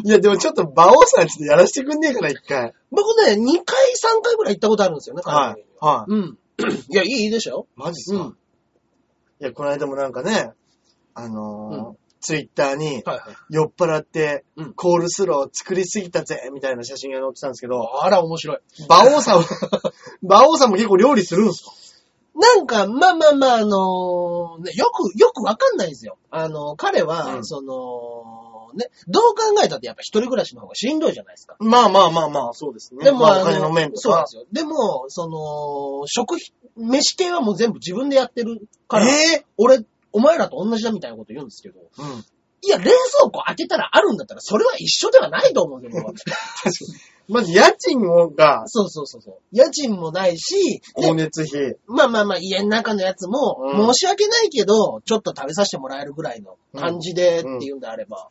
[0.04, 2.72] いや、でもちょっと馬王さんちでやらせてくんねえから、一回。
[2.90, 6.12] 僕ね、2回、3回ぐらい行ったことあるんですよね、海外にはい。
[6.12, 6.38] うん。
[6.88, 7.66] いや、いいでしょ？
[7.76, 8.30] マジっすか、うん。
[8.30, 10.52] いや、この間もなんかね、
[11.14, 11.96] あのーうん
[12.26, 13.20] ツイッターに、はいはい。
[13.50, 18.58] 酔っ払ってうん、コールスロー作りすぎたぜ、みたいな写真が載ってたんですけど、あら、面白い。
[18.88, 19.44] 馬王さんは、
[20.24, 21.72] 馬王さんも結構料理するんですか
[22.34, 26.16] なんか、まあまあまあ、あのね、よく、よくわかんないんですよ。
[26.30, 31.56] あの、彼は、うんその、ね、どう考えたってやっぱ一人暮らしの方がしんどいじゃないですか。
[31.60, 33.04] まあまあまあまあ、そうですね。
[33.04, 34.00] でも、まあ、あお金の面とか。
[34.00, 34.44] そうなんですよ。
[34.50, 42.24] でも、その、食費、飯系はもう全部自分でやってるから、え俺、お前らと同じだみたいなこと言うんですけど、えうん。
[42.62, 46.22] いや、冷蔵庫開けたらあるんだったら、それは一緒ではないと思うんですよ、 僕は
[47.26, 48.00] まず家賃
[48.34, 49.38] が、そうそうそうそう。
[49.50, 51.76] 家賃もないし、で光熱費。
[51.86, 58.28] まあまあまあ、家の中のやつも、うん申し訳ないけど、ちょっと食べさせてもらえるぐらいの感じでっていうんであれば、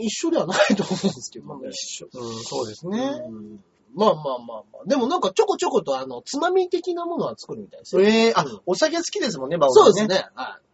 [0.00, 1.68] 一緒ではないと思うんですけどね。
[1.70, 2.08] 一緒。
[2.12, 3.22] うん、そうですね。
[3.26, 3.64] うん
[3.94, 4.38] まあまあまあ
[4.72, 4.86] まあ。
[4.86, 8.02] でもなんかちょこちょことあの、つまみ的なものは作るみたいですよ。
[8.02, 10.28] ええあうん、お酒好きですもんね、馬王さんそうですね。
[10.34, 10.69] はい。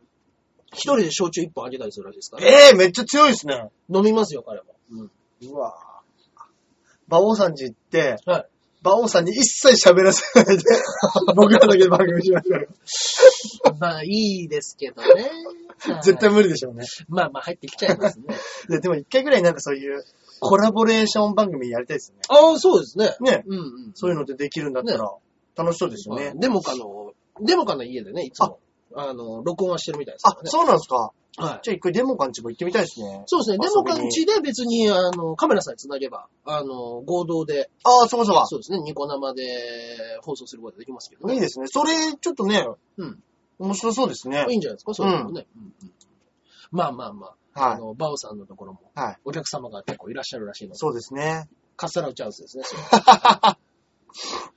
[0.73, 3.71] 一人で焼酎一本あげたりするらしいですから、ええめっちゃ強いですね。
[3.93, 4.75] 飲みますよ、彼も。
[4.91, 5.11] うん。
[5.51, 5.75] うわ
[7.09, 8.47] 馬王さんち行って、はい。
[8.83, 10.65] 馬王さんに一切喋らせないで、
[11.35, 12.69] 僕らだけで番組しましょうよ。
[13.79, 15.23] まあ、いいですけどね。
[15.23, 16.85] はい絶対無理でしょうね。
[17.09, 18.25] まあまあ、入ってきちゃいますね。
[18.71, 20.03] いや、でも一回ぐらいなんかそういう
[20.41, 22.23] コラボレーション番組やりたいですよね。
[22.29, 23.15] ああ、そうですね。
[23.21, 23.45] ね。
[23.47, 23.93] うんうん。
[23.95, 25.13] そういうのでできるんだったら、
[25.55, 26.33] 楽しそうですよね。
[26.35, 28.59] デモカの、デモカの家でね、いつも、
[28.95, 30.51] あの、録音はしてるみたいですかあら、ね。
[30.51, 31.13] そうなんですか。
[31.39, 31.61] はい。
[31.63, 33.25] じゃあ一回デモカンチも行ってみたいですね。
[33.27, 33.59] そうですね。
[33.59, 38.47] デモカの家で別に、あの、カメラさえ繋げば、あの、合同で、ああ、そうかそうか。
[38.47, 39.43] そうですね、ニコ生で
[40.23, 41.35] 放送することができますけどね。
[41.35, 41.67] いいですね。
[41.67, 43.23] それ、ちょっとね、うん。
[43.59, 44.55] 面白そうですねい。
[44.55, 45.47] いんじゃないですか、そういうのもね。
[45.57, 45.93] うんうん
[46.73, 49.01] まあまあまあ、あはの、バオさんのところも、い。
[49.01, 49.19] はい。
[49.25, 51.49] お客様が結構いらっしゃるらしいので、そうですね。
[51.77, 52.65] カスタラウチャウスですね。
[52.65, 52.83] それ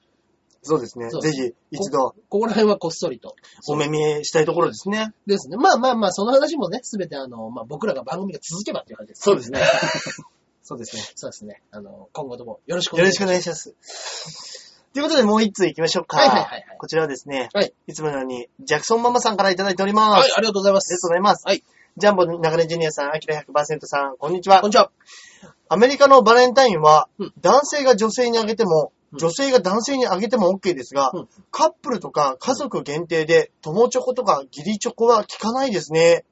[0.69, 1.09] そうですね。
[1.09, 3.35] そうぜひ、一度、ここら辺はこっそりと。
[3.67, 5.13] お目見えしたいところですね。
[5.25, 5.57] ですね。
[5.57, 9.23] まあまあまあ、その話もね、すべてあの、まあ僕らが番組が続けばっていう感じです。
[9.23, 9.61] そうですね。
[10.61, 11.01] そうですね。
[11.15, 11.63] そうですね。
[11.71, 13.69] あの、今後ともよろしくおよろしくお願いします。
[13.69, 14.83] 願いします。
[14.93, 16.17] ということで、もう一通行きましょうか。
[16.17, 17.73] はいはいはいはいこちらはですね、はい。
[17.87, 20.21] いつものように、ジャクソンママさんからいただいております。
[20.21, 21.01] はい、ありがとうございまありがとうす。
[21.01, 21.43] ございます。
[21.47, 21.63] はい。
[21.97, 24.69] ジャンボ中根ジュニアさん、アキラ100%さん、こんにちはこん。
[24.69, 24.91] にちは。
[25.67, 36.25] アメリカのバレンタインはうん、男性が女性にあげても、うん女性が男性にあげても OK ですが、うんカップルとか家族限定で、友チョコとか義理チョコは効かないですね。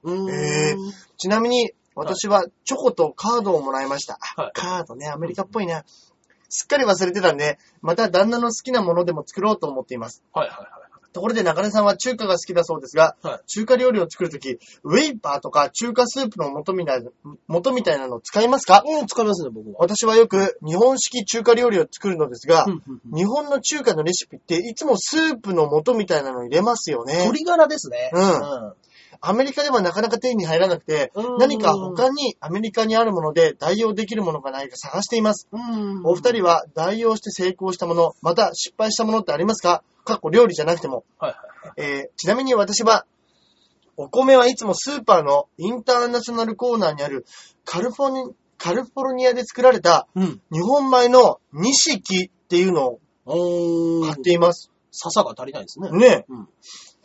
[1.17, 4.19] ちなみに、私はチョコとカードをもらいました。
[4.35, 5.83] あはいカードね、アメリカっぽいな。
[6.49, 10.23] すっかり忘れてたんで、また旦那の好きなものでも作ろうと思っています。
[10.31, 10.86] はいはいはい。
[11.13, 17.09] ところで中根さんは中華が好きだそうですが、はい中華料理を作るとき、ウェイパーとか中華スープの素みたいな、
[17.63, 18.83] 素みたいなの使いますか？
[18.85, 19.75] うん、使いますね、僕は。
[19.79, 27.13] 私はよく日本式中華料理を作るのですが、うんうんうん日本の中華のレシピっていつもスープの素みたいなの入れますよね。
[27.13, 28.11] 鶏ガラですね。
[28.13, 28.73] うん
[29.21, 35.47] アメリカではなかなか手に入らなくて、うん何か他にアメリカにあるもので代用できるものがないか探しています。
[35.51, 36.01] うん。
[36.05, 39.83] お二人は代用して成功したもの、また失敗したものってありますか？
[40.03, 41.03] かっこ料理じゃなくても。
[41.19, 41.73] はいはいはい。
[41.77, 43.05] えーちなみに私は、
[43.97, 47.25] お米はいつもスーパーのインターナショナルコーナーにある
[47.65, 50.41] カルフォルニカリフォルニアで作られたうん。
[50.51, 54.71] 日本米の錦っていうのを買っています。
[54.91, 55.91] 笹が足りないですね。
[55.91, 56.49] ね、うん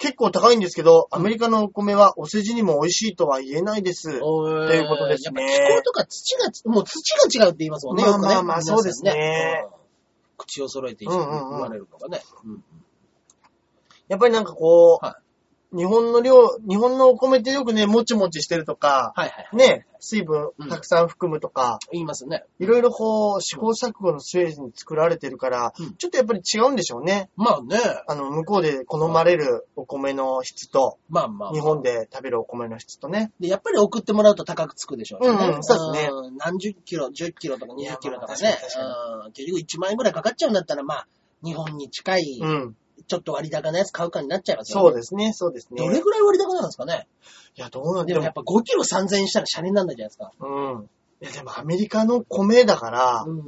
[0.03, 4.19] 結構高いんですけど、アメリカのお米はお世辞にも美味しいとは言えないです。
[4.19, 5.43] とということですね。
[5.45, 8.03] やっぱ気候とか土が、もう土が違うって言いますもんね。
[8.03, 9.65] まあまあまあそうですね。
[9.65, 9.71] うん。
[10.38, 12.25] 口を揃えて言うんうんうんわれるのがね。
[12.45, 12.65] うん
[14.09, 15.22] やっぱりなんかこう、は
[15.73, 16.35] 日本の量、
[16.69, 19.57] 日本のお米ってよくね、もちもちしてるとか、はいはいはい。
[19.57, 22.45] ね、水分うんたくさん含むとか、言いますね。
[22.59, 27.31] いろいろこう、試行錯誤の末に作られてるから、うんちょっとやっぱり違うんでしょうね。
[27.37, 27.79] まあね。
[28.07, 31.53] あの、向こうで好まれるお米の質と、まあまあ。
[31.53, 33.33] 日本で食べるお米の質とね。
[33.41, 35.29] で、やっぱり送ってもらうと高くつくでしょうね。
[35.29, 39.27] うんうんそうですねん何十キロ、10キロとか20キロとかねまあ確かに確。
[39.27, 41.07] うん結局1万円ぐらいかかっちゃうんだったら、まあ、
[41.45, 42.77] 日本に近い、うん。
[43.07, 44.88] ちょっと割高なやつ買うかになっちゃいますよね。
[44.88, 45.78] そうですね、そうですね。
[45.78, 47.07] どれぐらい割高なんですかね
[47.57, 50.33] いや、どうなんだろでもやっぱ5キロ3000円したらシャレになんないじゃないですか。
[50.40, 50.46] う。
[50.46, 50.88] うん。
[51.20, 53.42] いや、でもアメリカの米だから、うん。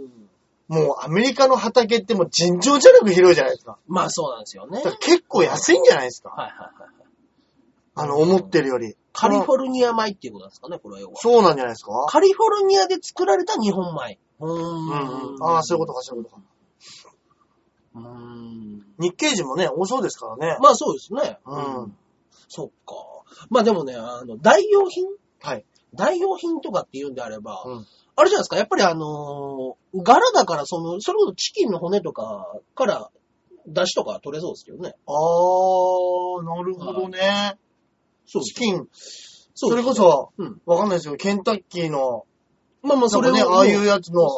[0.66, 3.78] もうアメリカの畑ってもう尋常じゃなく広いじゃないですか。
[3.86, 4.78] まあそうなんですよね。
[4.78, 6.30] だから結構安いんじゃないですか。
[6.30, 6.94] はいはいはいはい。
[7.96, 8.96] あの、思ってるより。
[9.12, 11.14] カリフォルニア米っていうことなんですかね、これは要は。
[11.16, 14.18] そうなんじゃないですかカリフォルニアで作られた日本米。
[14.40, 14.52] うーん。
[14.52, 15.44] うんうん。
[15.44, 16.42] ああ、そういうことか、そういうことか。
[17.94, 20.56] 日系人もね、多そうですからね。
[20.60, 21.38] まあそうですね。
[21.46, 21.96] うん。
[22.48, 22.94] そっか。
[23.50, 25.06] まあでもね、あの、代用品？
[25.40, 25.64] はい。
[25.94, 27.86] 代用品とかって言うんであれば、うん。
[28.16, 33.10] あれじゃないですか、やっぱりあのー柄だから、その、それこそチキンの骨とかから、
[33.66, 34.94] 出汁とか取れそうですけどね。
[35.06, 37.56] あー、なるほどね。
[38.26, 38.88] そうチキン、
[39.54, 40.60] そそれこそ、うん。
[40.66, 41.16] わかんないですよ。
[41.16, 42.26] ケンタッキーの、
[42.82, 44.28] まあまあ、それね、ああいうやつの、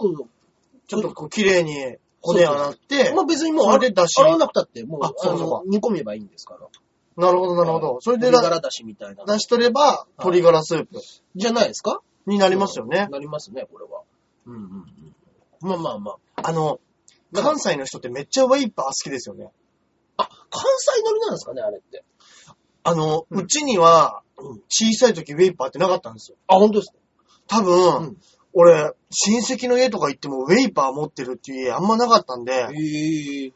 [0.87, 6.67] ちょっとこう、綺麗に骨洗って、まあ別にもう、それで出汁洗わなくたって、もう、あそうかそうかの煮込めばいいんですから。
[7.17, 7.99] なるほど、なるほど。
[8.01, 9.25] それでだ鶏ガラだしみたいな。
[9.25, 11.01] 出しとれば、鶏ガラスープ
[11.35, 12.01] じゃないですか？
[12.27, 13.09] になりますよね。
[13.11, 14.03] なりますね、これは。
[14.47, 14.61] うんうん
[15.63, 15.69] うん。
[15.69, 16.49] まあまあまあ。
[16.49, 16.79] あの、
[17.33, 19.51] 関西の人ってめっちゃウェイパー好きですよね。
[20.19, 22.05] あ、関西乗りなんですかね、あれって。
[22.83, 24.63] あの、うちには、うん。
[24.69, 26.37] 小さい時ウェイパーってなかったんですよ。
[26.49, 26.99] あ、本当ですか？
[27.47, 28.17] 多分、うん
[28.59, 33.53] 俺、親戚の家とか行ってもウェイパー持ってるっていう家あんまなかったんで。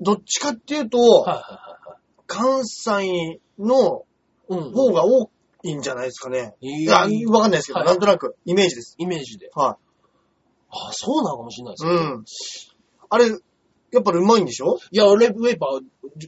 [0.00, 4.04] どっちかっていうと、はいはいはい関西の。
[4.50, 5.30] 方が多
[5.62, 6.54] いんじゃないですかね。
[6.62, 8.94] へいや、わかんないですけど、はいなんとなく、イメージです。
[8.98, 9.50] イメージで。
[9.54, 9.78] は
[10.70, 11.88] あ、そうなのかもしれないですい。
[11.88, 11.94] ね。
[11.94, 12.24] うん。
[13.10, 13.26] あれ、
[13.90, 14.78] やっぱりうまいんでしょ？
[14.90, 15.80] いや、レウェーパー、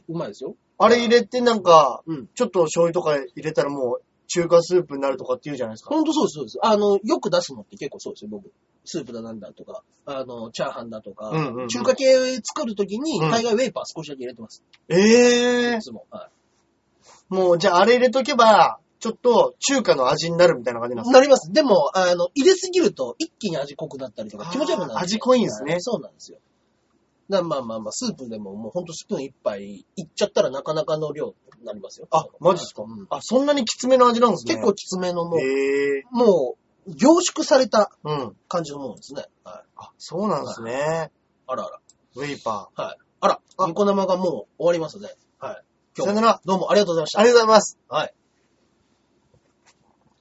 [0.07, 0.55] うまいですよ。
[0.79, 2.27] あれ入れてなんか、うん。
[2.33, 5.89] ちょっと醤油とか入れたらもう中華スープになるとかって言うじゃないですか。
[5.93, 6.59] ほんとそうです、そうです。
[6.61, 8.51] あの、よく出すのって結構そうですよ、僕。
[8.85, 14.63] スープだなんだとか、あの、チャーハンだとか、うんうんうん中華系作るときに、うん大概ウェーパー少しだけ入れてます。
[14.89, 16.05] ええいつも。
[16.09, 21.17] はいもう、じゃああれ入れとけば、ちょっと中華の味になるみたいな感じなんですか？
[21.19, 21.51] なります。
[21.51, 24.99] でも、あの、入れすぎると一気に味濃くなったりとか気持ち悪くなる。
[24.99, 26.37] 味濃いんですねはいそうなんですよ。
[27.41, 31.27] まあまあまあ、スープでももうほんとスプーン一杯いっちゃったらなかなかの量
[31.59, 32.07] になりますよ。
[32.11, 34.55] あ、マジですか、うんあ、そんなにきつめの味なんですね。
[34.55, 36.55] 結構きつめのもう、も
[36.87, 38.35] う、凝縮されたうん。
[38.47, 39.25] 感じのものですね。
[39.43, 39.69] はい。
[39.77, 41.11] あ、そうなんですね。
[41.47, 41.79] あらあら。
[42.15, 42.97] ウェイパはい。
[43.21, 45.09] あら、あニコ生がもう終わりますね。
[45.39, 45.63] はい。
[45.95, 46.03] ー。
[46.03, 46.41] さよなら。
[46.43, 47.19] どうもありがとうございました。
[47.19, 47.77] ありがとうございます。
[47.87, 48.13] はい。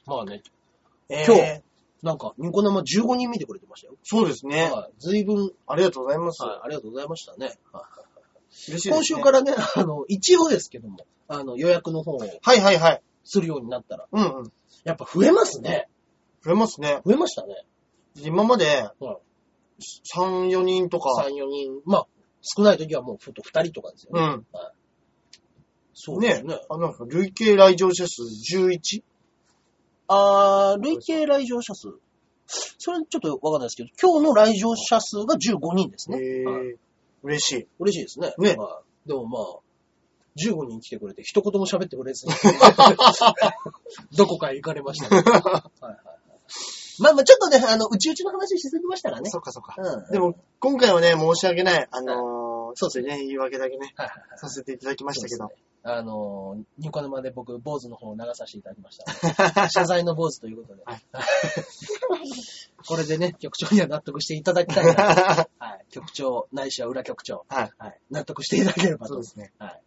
[0.07, 0.43] まあね、
[1.09, 1.63] えー今日
[2.03, 3.95] なんか、ニコ生15人見てくれてましたよ。
[4.03, 4.71] そうですね。
[4.71, 4.93] はい。
[4.99, 6.43] 随分、ありがとうございます。
[6.43, 7.59] はい、ありがとうございましたね。
[7.73, 8.01] はい
[8.51, 8.95] 嬉しいです、ね。
[8.95, 13.03] 今週からね、あの、一応ですけども、あの、予約の方をはいはいはい。
[13.25, 14.53] するようになったら、うんうん。
[14.85, 15.89] やっぱ増えますね。
[16.43, 17.01] 増えますね。
[17.05, 17.65] 増えましたね。
[18.17, 19.17] 今まではい
[20.15, 21.81] 3、4人とか、3、4人。
[21.85, 22.07] まあ、
[22.43, 24.21] 少ない時はもうふと2人とかですよね。
[24.21, 24.47] うん。
[25.95, 26.59] そうですね。
[26.69, 29.03] あ、なんか累計来場者数 11?
[30.13, 31.89] あー、累計来場者数。
[32.79, 36.19] それちょっとわかんないですけど、今日の来場者数が15人ですね。
[36.19, 36.77] へはいー
[37.23, 37.69] 嬉しい。
[37.79, 38.35] 嬉しいですね。
[38.39, 39.43] ねはいでもまあ、
[40.37, 42.33] 15人来てくれて、一言も喋ってくれずに、
[44.17, 45.23] どこかへ行かれましたね。
[45.23, 46.01] はいはいはい
[47.01, 49.31] まあまあ、ちょっとね、あの、うちうちの話しすぎましたからね。
[49.31, 49.75] そっかそっか。
[49.79, 50.13] うん。
[50.13, 51.89] でも、今回はね、申し訳ない。
[51.91, 55.49] あのー、そうですね、言い訳だけね、はいはいはいさせていただきましたけどそう。
[55.49, 59.69] ですねあの、ニコ生で僕、坊主の方を流させていただきました。
[59.71, 60.83] 謝罪の坊主ということで。
[60.85, 61.03] はい
[62.87, 64.93] これでね、局長には納得していただきたいな。
[65.59, 65.87] はい。
[65.91, 67.45] 局長、ないしは裏局長。
[67.49, 67.71] はい。
[67.79, 68.01] はい。
[68.11, 69.29] 納得していただければとそうで。
[69.29, 69.53] すね。
[69.59, 69.83] はい。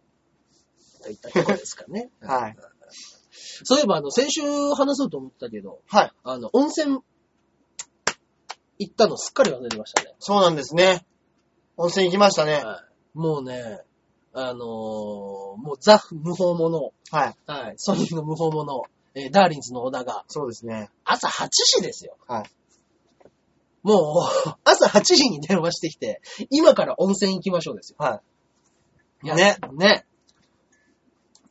[1.02, 2.10] といったところですかね。
[2.20, 2.56] はい。
[3.64, 6.12] そういえば、あの、先週話そうと思ったけど、はい。
[6.22, 7.00] あの、温泉、
[8.78, 10.14] 行ったのすっかり忘れてましたね。
[10.18, 11.04] そうなんですね。
[11.76, 12.62] 温泉行きましたね。
[12.62, 13.18] はい。
[13.18, 13.82] もうね、
[14.36, 14.58] あのー
[15.56, 17.34] もうザ・無法者、はい。
[17.46, 18.82] はい、ソニーの無法者、
[19.14, 20.90] えーダーリンズの小田が、そうですね。
[21.04, 22.16] 朝8時ですよ。
[22.26, 22.44] はい。
[23.84, 26.20] もう、 朝8時に電話してきて、
[26.50, 27.96] 今から温泉行きましょうですよ。
[27.98, 28.22] は
[29.22, 29.56] いやね。
[29.72, 30.04] ね。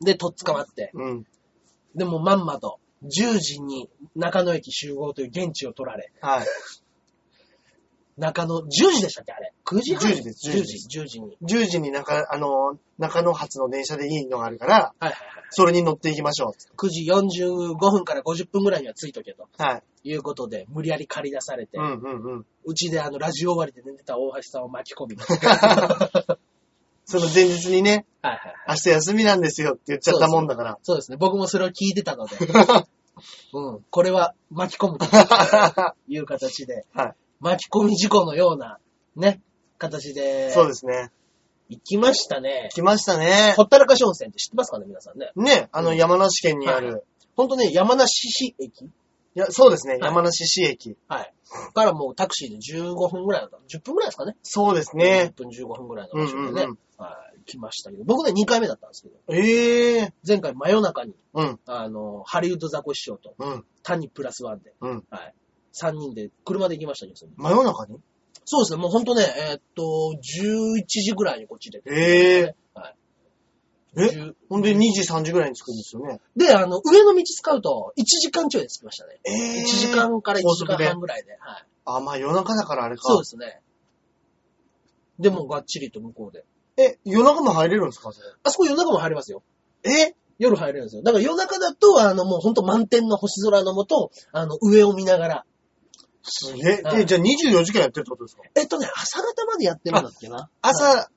[0.00, 0.90] で、とっ捕まって。
[0.94, 1.26] うん。
[1.94, 6.46] でもまんまと、10時に中野駅集合という現地を取られ、はい。
[8.16, 11.36] 中野、10時でしたっけあれ ?9 時半？10時です10 10時、10時に。
[11.42, 15.44] 10時に中、あのー、中野発の電車でいいのがあるから、はいはいはい。
[15.50, 19.62] それに乗っていきましょ9時45分から50分ぐらいには着いとけとう。
[19.62, 20.08] はい。
[20.10, 22.46] いうことで、無理やり借り出されて、うんうんうん。
[22.64, 25.16] うちであの、ラジオ終わりで寝てた大橋さんを巻き込み。
[27.06, 28.54] その前日にね、はいはいはい。
[28.68, 30.78] 明日休みなんですよって言っちゃったもんだから。
[30.82, 31.16] そうですね。
[31.18, 32.36] 僕もそれを聞いてたので、
[33.52, 33.84] うん。
[33.90, 35.06] これは巻き込むと
[36.08, 37.14] いう形で、はい。
[37.44, 38.78] 巻き込み事故のような、
[39.16, 39.42] ね、
[39.76, 41.10] 形で、そうですね。
[41.68, 42.70] 行きましたね。
[42.72, 43.64] 来ましたねほ。
[43.64, 45.30] ったらかし温泉って知ってますかね、皆さんね。
[45.36, 47.04] ね、あの山梨県にあはる。
[47.36, 48.90] ほんとね、山梨市駅い
[49.34, 49.98] や、そうですね。
[49.98, 50.96] い山梨市駅。
[51.06, 51.34] はい。
[51.74, 53.58] からもうタクシーで15分ぐらいだった。
[53.58, 54.36] 10分ぐらいですかね。
[54.42, 55.32] そうです10ね。
[55.36, 61.60] 分15分ぐらいの場所でね、うんうんうんはい、来ましたけど、僕ね、2回目だったんですけど、ええ前回真夜中に、うん。
[61.66, 63.64] あの、ハリウッドザコシショウと、うん。
[63.82, 65.04] 谷プラスワンで、うん。
[65.10, 65.34] はい、
[65.74, 67.98] 3人で車で行きましたけど、真夜中に？
[68.46, 71.82] そうですね、もうほんとね、えーっと、11時ぐらいにこっちで。
[71.86, 72.94] ええはい。
[73.96, 76.20] え？10ほんで2時、3時ぐらいに着くんですよね？
[76.36, 79.18] で、あの、上の道使うと、1時間ちょいで着きましたね。
[79.24, 81.32] ええ1時間から1時間半ぐらいで。
[81.40, 81.66] はい。
[81.86, 83.02] あ、まあ夜中だからあれか。
[83.04, 83.60] そうですね。
[85.18, 86.44] でも、がっちりと向こうで。
[86.76, 88.12] え、夜中も入れるんですか？
[88.12, 89.42] それあそこ夜中も入れますよ。
[89.84, 90.14] え？
[90.38, 91.02] 夜入れるんですよ。
[91.02, 95.44] だから夜中だと、あの、もうほんと満天の星空のもと、あの、上を見ながら。
[96.24, 96.82] すげえ。
[96.82, 98.42] はいえ、じゃあ24時間やってるってことですか？
[98.54, 100.36] えっとね、朝方までやってるんだっけな。
[100.36, 101.08] はい朝、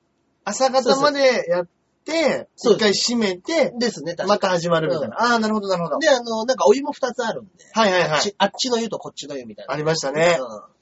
[0.44, 1.68] 朝方までやっ
[2.04, 5.16] て、そう一回閉めて、ですね、確かまた始まるみたいな。
[5.16, 5.98] ああ、なるほど、なるほど。
[5.98, 7.50] で、あの、なんかお湯も2つあるんで。
[7.72, 8.10] はいはいはい。
[8.12, 9.74] あっちあっちの湯とこっちの湯みたいな。
[9.74, 10.38] ありましたね。
[10.40, 10.78] うん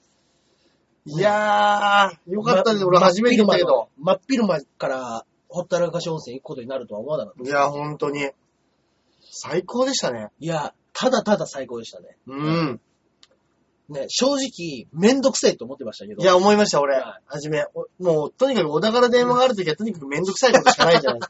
[1.09, 2.85] いやー、よかったです。
[2.85, 3.89] 俺初めて行ったけど。。
[3.97, 7.49] 真っ昼間から、ほったらかし温泉行くことになるとは思わなかった。
[7.49, 8.29] いや、本当に。
[9.31, 10.31] 最高でしたね。
[10.41, 12.17] いや、ただただ最高でしたね。
[12.27, 12.81] うん。
[13.89, 16.23] ね、正直、めんどくせえと思ってましたけど。
[16.23, 17.21] いや、思いました、俺は。
[17.25, 17.65] はじめ。
[17.75, 21.27] おもう、とにかく小田から電話があるときは、とにかくめんどくさいことしかないじゃないで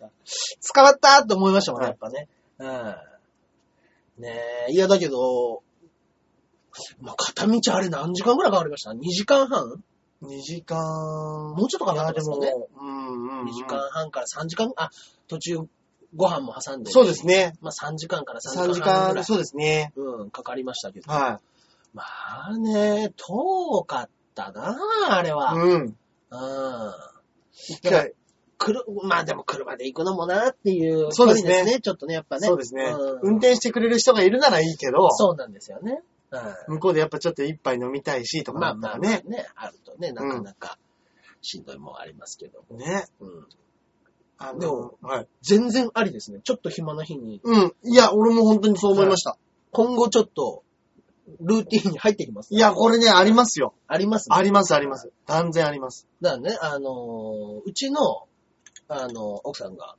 [0.61, 0.83] すか。
[0.83, 2.29] 捕まったって思いましたもんね、はいやっぱね。
[4.17, 4.23] うん。
[4.23, 4.41] ね
[4.71, 5.63] え、いや、だけど、
[7.01, 9.83] まあ、片道あれ何時間ぐらいかかりました ?2 時間半
[10.23, 11.55] ？2時間。
[11.55, 12.53] もうちょっとかかってますかね。
[12.53, 13.49] も、うんうん、うん。
[13.49, 14.91] 2時間半から3時間、あ、
[15.29, 15.59] 途中
[16.15, 16.91] ご飯も挟んで。
[16.91, 17.55] そうですね。
[17.61, 19.25] まあ3時間から3 3時時間半ぐら間、い。
[19.25, 19.93] そうですね。
[19.97, 21.13] うん、かかりましたけど。
[21.13, 21.41] は
[21.95, 22.03] ま
[22.49, 24.77] あね、遠かったな
[25.11, 25.33] あれい。
[25.33, 25.53] は。
[25.55, 25.73] うん。
[25.73, 25.97] うん。
[27.53, 28.13] 一回、
[28.59, 31.13] くる、まあでも車で行くのもなっていう。
[31.13, 32.47] そうですねちょっとね、やっぱね。
[32.47, 36.03] そうですね、うん運転してくれる人がいるならいいけど、そうなんですよね。
[36.69, 36.75] うん。
[36.75, 39.23] 向こうでやっぱちょっと一杯飲みたいし、とかまあだったまあらね。
[39.27, 40.79] ね、あるとね、なかなか
[41.41, 42.63] しんどいもんありますけど。
[42.77, 43.07] ね。
[43.21, 43.47] うん。
[44.39, 45.29] あのでもはい。
[45.43, 46.41] 全然ありですね。
[46.43, 47.75] ちょっと暇な日に、うん。
[47.85, 49.39] いや、俺も本当にそう思いました。
[49.73, 50.63] 今後ちょっと、
[51.41, 52.55] ルーティンに入ってきます。
[52.55, 53.75] いや、これね、ありますよ。
[53.89, 54.37] ありますね。
[54.37, 55.11] あります、あります。
[55.27, 56.07] 断然あります。
[56.21, 58.01] だからね、あのーうちの、
[58.89, 59.97] あのー奥さんが、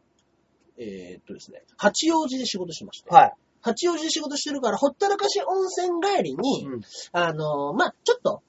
[0.77, 3.33] えーっとですね、八王子で仕事しまして、はい。
[3.61, 6.81] 八王子で仕事してるから、ほったらかし温泉帰りに、うん。
[7.11, 8.41] あのーまあ、ちょっと、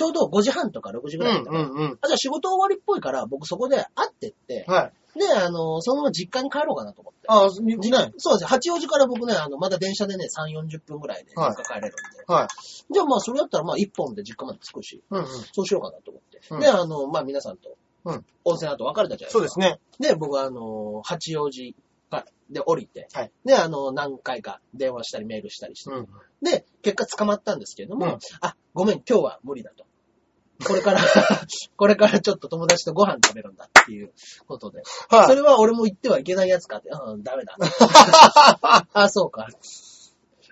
[0.00, 1.98] ちょうど5時半とか6時うぐらいだったから、んうんうん。
[2.00, 5.18] あ、じゃあ仕事終わりっぽいから、僕そこで会ってって、はい。
[5.18, 7.28] で、あのーそのまま実家に帰ろうかなと思って。
[7.28, 8.12] ああ、見見ない。
[8.16, 8.48] そうですね。
[8.48, 12.32] 八王子から僕ね、あの、まだ電車でね、3、40分ぐらいで実はい家帰れるんで。
[12.32, 12.48] はい。
[12.90, 15.26] じゃあまあ、それだったらまあ、1本で実家まで着くし、うんうん。
[15.52, 16.40] そうしようかなと思って。
[16.50, 19.32] うんで、あの、まあ、皆さんとうん、温泉後別れたじゃないですか。
[19.32, 19.78] そうですね。
[19.98, 21.74] で、僕はあの、八王子
[22.50, 26.08] で降りて、はいで、あの、何回か電話したりメールしたりして、うん。
[26.42, 29.84] で、結果捕まったんですけれども、うんあ、ごめん、今日は無理だと。
[30.66, 31.00] これから、
[31.76, 34.12] これからちょっと友達とご飯食べるんだっていう
[34.46, 34.82] ことで。
[35.08, 35.26] はい。
[35.26, 37.56] それは俺も言ってはいけないやつかって、うん、ダメだ。
[38.92, 39.48] あ、そうか。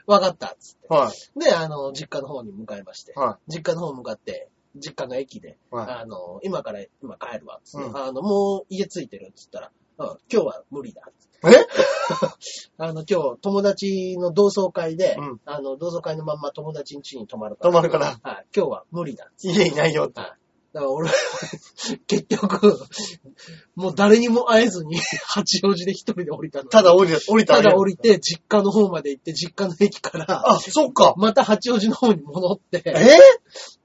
[0.07, 0.57] わかった。
[0.59, 0.89] つって。
[0.89, 1.39] はい。
[1.39, 7.61] で、あの、実家の方に向かいまして、は実家の方に向かって、実家の駅で、はいあの、今から今帰るわ。
[7.65, 11.03] つってうんあの、もう家着いてるっつったら、うん、今日は無理だ。
[11.45, 11.98] え？
[12.79, 17.71] あの、今日友達の同窓会で、うんあの、同窓会のまんま友達ん家に泊まるから。
[17.71, 18.19] 泊まるから。
[18.23, 19.31] はい、今日は無理だ。
[19.43, 20.21] 家いないよって。
[20.21, 20.31] はい。
[20.73, 21.11] だから俺、
[22.07, 22.79] 結局、
[23.75, 26.69] もう誰にも会えずに、 八王子で一人で降りたの。
[26.69, 31.15] ただ降り降りたただ降りりて、実家の方まで行って、実家の駅から、あ、そっか。
[31.17, 32.95] また八王子の方に戻って、え？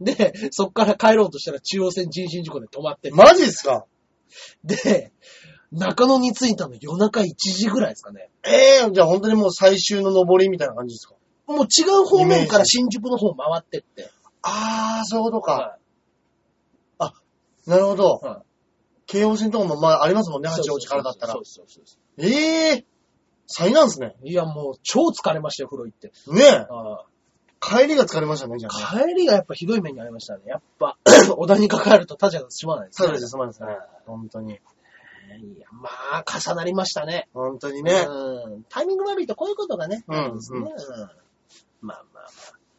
[0.01, 3.85] で、そっから帰ろうとしたら中央線人身事故で止まってて、マジっすか？
[4.65, 5.13] で、
[5.73, 8.29] 中野に着いたの夜中1時ぐらいですかね。
[8.43, 11.15] ええじゃあ本当にもう最終の上りみたいな感じですか？
[11.47, 14.09] もう違う方面から新宿の方回ってって。
[14.43, 15.77] ああ、そういうことか。
[16.97, 17.13] は
[17.65, 18.19] なるほど。
[18.21, 18.43] いは
[19.05, 21.39] 京王線とかもまあありますもんね、い八王子からだったらそ。
[21.39, 22.85] うそうそうそええ
[23.47, 24.15] 災難ですね。
[24.23, 26.11] ういや、もう超疲れましたよ、風呂行って。
[26.31, 26.65] ねえ。
[26.69, 27.05] あ
[27.59, 29.03] 帰りが疲れましたね、じゃあね。
[29.13, 30.43] 帰りがやっぱひどい目にありましたね。
[30.45, 30.97] やっぱ、
[31.37, 33.07] 小田にかかると他じゃ済まないですね。
[33.07, 33.67] ただです、すまんですね。
[34.05, 34.59] 本当に。
[35.41, 37.27] いや、まあ、重なりましたね。
[37.33, 38.05] 本当にね。
[38.07, 38.63] うん。
[38.69, 40.59] タイミング悪いとこういうことがね、うんんですね。
[40.59, 40.67] うん
[41.81, 42.27] まあまあ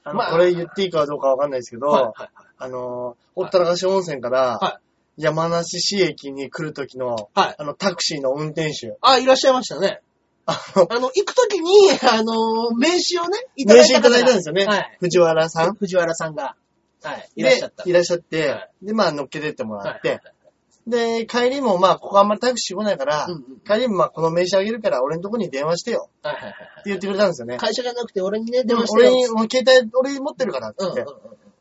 [0.04, 2.02] あの、まあこれ言っていいかどうかわかんないですけど、まあ。
[2.02, 4.80] はいはいあの、ほったらかし温泉から、は
[5.16, 7.54] 山梨市駅に来る時の、はい。
[7.58, 8.96] あの、タクシーの運転手。
[9.00, 10.00] あ、いらっしゃいましたね。
[10.46, 11.72] あの、あの、行くときに、
[12.10, 14.66] あの、名刺をね、いただいた名刺いただいたんですよね。
[14.66, 14.96] はい。
[15.00, 15.74] 藤原さん。
[15.74, 16.56] 藤原さんが、
[17.02, 17.30] はい。
[17.36, 17.84] いらっしゃった。
[17.84, 20.20] で、いらっしゃって、はいで、まあ、乗っけてってもらって、はい
[20.86, 23.60] で、帰りも、まあ、ここあんまりタクシー来ないから、うんうん。
[23.60, 27.56] 帰りも、まあ、この名刺あげるから、俺のとこに電話してよ、はいはいはいって言ってくれたんですよね。
[27.56, 29.10] 会社じゃなくて俺にね、でも電話してよ。
[29.12, 31.00] 俺に、もう携帯、俺持ってるから、ってって。
[31.00, 31.14] うんうん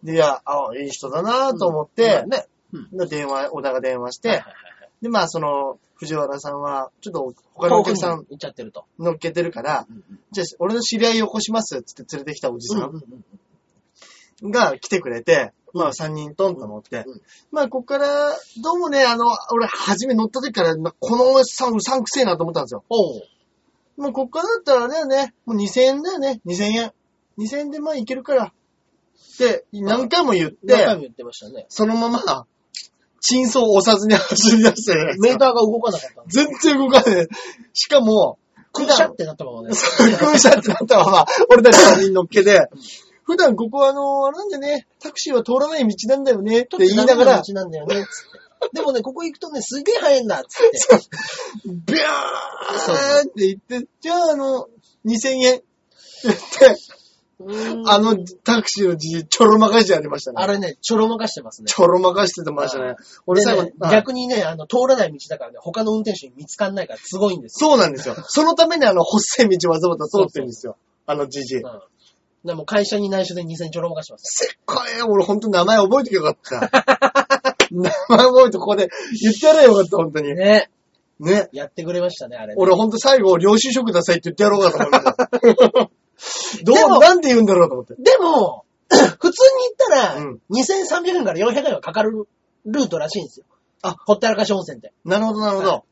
[0.04, 2.46] で、いや、あ、いい人だなと思ってうん、ね。
[2.74, 2.98] うん。
[2.98, 4.56] で電話、小田が電話して、はいはいはい
[5.04, 8.86] で、まあ、その、藤原さんは、ちょっと他はいのお客さん行っちゃってると。
[9.00, 13.26] 乗っけてるから、うんうんじゃあ、俺の知り合いを起こしますっつって連れてきたおじさうんうんうんん
[14.44, 17.22] が来てくれて、うんまあ、3人トンと乗って、うん
[17.52, 18.08] まあ、こっから、
[18.62, 22.84] どうもね、あの、俺、初め乗った時から、まあこのおっさん、うさんくせえなと思ったんですよ。
[22.90, 23.22] おう
[23.98, 26.94] まあ、こっからだったらあれだよね、もう2000円だよね、2000円。
[27.40, 28.46] 2000円でまあいけるから。
[28.46, 31.66] って、何回も言って、何回も言ってましたね。
[31.70, 32.46] そのまま、
[33.20, 35.16] チンソーを押さずに走り出してる。
[35.20, 36.24] メーターが動かなかった。
[36.28, 37.28] 全然動かない。
[37.74, 38.38] しかも、
[38.74, 39.70] クシャってなったままね。
[40.20, 42.68] 空車ってなったまま、俺たち3人乗っけで、
[43.24, 48.44] 普段ここはあの、あれなんでね、タクシーは通らない道なんだよねって言いながら、道なんだよね、つって。
[48.74, 51.08] でもね、ここ行くとね、すげえ早いんだ、つって。
[51.66, 54.68] ビャーって言って、じゃああの、
[55.06, 55.66] 2000円って
[56.24, 56.78] 言って、
[57.40, 60.38] うんあのタクシーのじじちょろまかしてやりましたね。
[60.40, 61.66] あれね、ちょろまかしてますね。
[61.68, 62.96] ちょろまかしててましたね。
[63.26, 67.72] 俺最後でね、逆にね、あの、通らない道だからね、他の運転手に見つかんないからすごいんですよ。
[67.72, 68.16] そうなんですよ。
[68.28, 70.78] そのためにあの、細い道わざわざ通ってるんですよ。
[71.06, 71.58] あのじじい。
[71.60, 71.82] うん。
[72.46, 74.46] でも会社に内緒で2000ちょろまかしてます。
[74.46, 77.66] せっかい俺ほんと名前覚えときゃよかった。
[77.72, 78.90] 名前覚えてここで
[79.22, 80.36] 言ってやればよかった、ほんとに。
[80.36, 80.70] ね。
[81.20, 81.50] ね。
[81.54, 82.56] やってくれましたね、あれね。
[82.58, 86.64] 俺ほんと最後、領収書くださいって言ってやろうかと思って。
[86.64, 87.96] どう、なんで言うんだろうと思って。
[87.98, 92.28] でも、 普通に言ったら、うん2300円から400円はかかる
[92.66, 93.46] ルートらしいんですよ。
[93.82, 94.94] あ、ほったらかし温泉って。
[95.06, 95.86] なるほど、なるほど。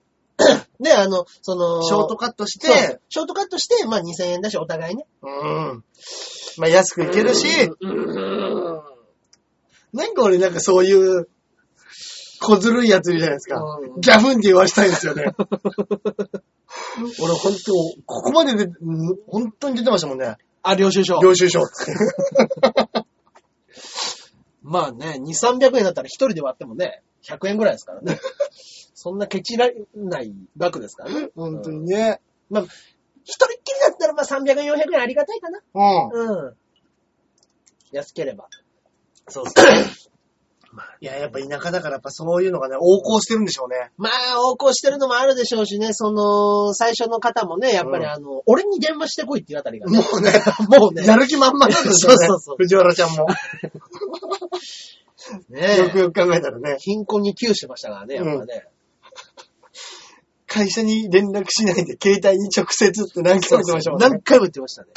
[0.79, 5.05] で、あの、その、ショートカットしそうて、ショートカットして、まあ2000円だし、お互いね。
[5.21, 5.83] うん。
[6.57, 8.81] まあ安くいけるし、うん。
[9.93, 11.27] なんか俺なんかそういう、
[12.41, 13.61] 小ずるいやついるじゃないですか。
[13.61, 15.25] うんギャフンって言わしたいんですよね。
[17.21, 17.73] 俺本当、
[18.05, 20.37] ここまでで、うん本当に出てましたもんね。
[20.63, 21.19] あ、領収書。
[21.19, 21.61] 領収書。
[24.61, 28.19] まあね、2、300円だったら一人で割ってもね、100円ぐらいですからね。
[28.93, 31.29] そんなケチらない額ですからね。
[31.35, 32.21] 本当にね。
[32.49, 32.63] まあ、
[33.23, 35.61] 一人っきりだったらまあ300円、400円ありがたいかな。
[35.73, 35.79] う
[36.15, 36.45] ん。
[36.45, 36.57] うん。
[37.91, 38.47] 安ければ。
[39.27, 39.65] そうそう。
[41.01, 43.91] いや、やっぱ田舎だからやっぱそういうのがね、横行してるんでしょうね。
[43.97, 49.97] まあ、横行してるのもあるでしょうしね、その、最初の方もね、やっぱりうんあの、俺に電話してこいっていうあたりがね。
[49.97, 50.31] もうね、
[50.79, 51.05] もうね。
[51.05, 52.17] やる気満々なんですよね。
[52.17, 53.27] そうそうそう藤原ちゃんも。
[55.49, 56.77] ねよくよく考えたらね。
[56.79, 58.67] 貧困に窮してましたからね、やっぱね。
[60.47, 64.09] 会社に連絡しないで携帯に直接って何回も言ってましたもんね。
[64.09, 64.89] 何回も言ってましたね。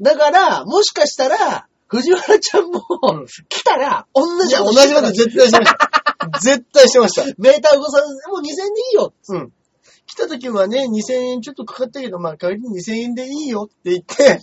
[0.00, 5.90] だから、もしかしたら、藤原ちゃんもうん、来たら、同じ同じこと絶対してました。
[6.40, 7.24] 絶対してました。
[7.38, 9.12] メーター動かさず、もう2000円でいいよ。
[9.28, 9.52] うん。
[10.06, 14.40] 来た時はね、2000円ちょっとかかったけど、まあ、代わりに2000円でいいよって言って、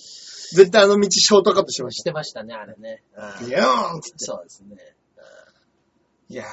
[0.56, 3.02] 絶対あの道ショートカットしまししてましたね、あれね。
[3.16, 3.38] た。
[3.46, 4.12] ビヨーンって。
[4.18, 4.76] そうですね。
[6.30, 6.48] いやー、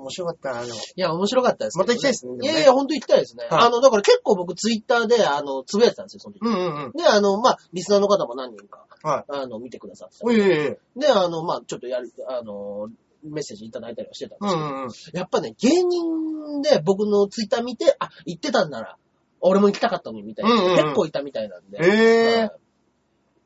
[0.00, 0.78] 面白かったな、でも。
[0.78, 3.44] いや、面白かったですけど、また行きたいですねいやいや、ほんと行きたいですね。
[3.44, 6.40] はいあの、だから結構僕ツイッターで、あの、つぶやいてたんですよ、その時。
[6.42, 6.92] うんうんうん。
[6.92, 9.24] で、あの、まあ、リスナーの方も何人か、はい。
[9.28, 10.16] あの、見てくださって。
[10.22, 10.76] おいおいおい。
[10.96, 12.88] で、あの、まあ、ちょっとやる、あの、
[13.22, 14.90] メッセージいただいたりはしてたんですけど、うんうんうん。
[15.12, 18.96] やっぱね、芸人で僕のツイッター見て、あ、行ってたんなら、
[19.40, 21.78] 俺も行きたかったのに、みたいな、うんうんうん結構いたみたいなんで。
[21.78, 22.50] へーはい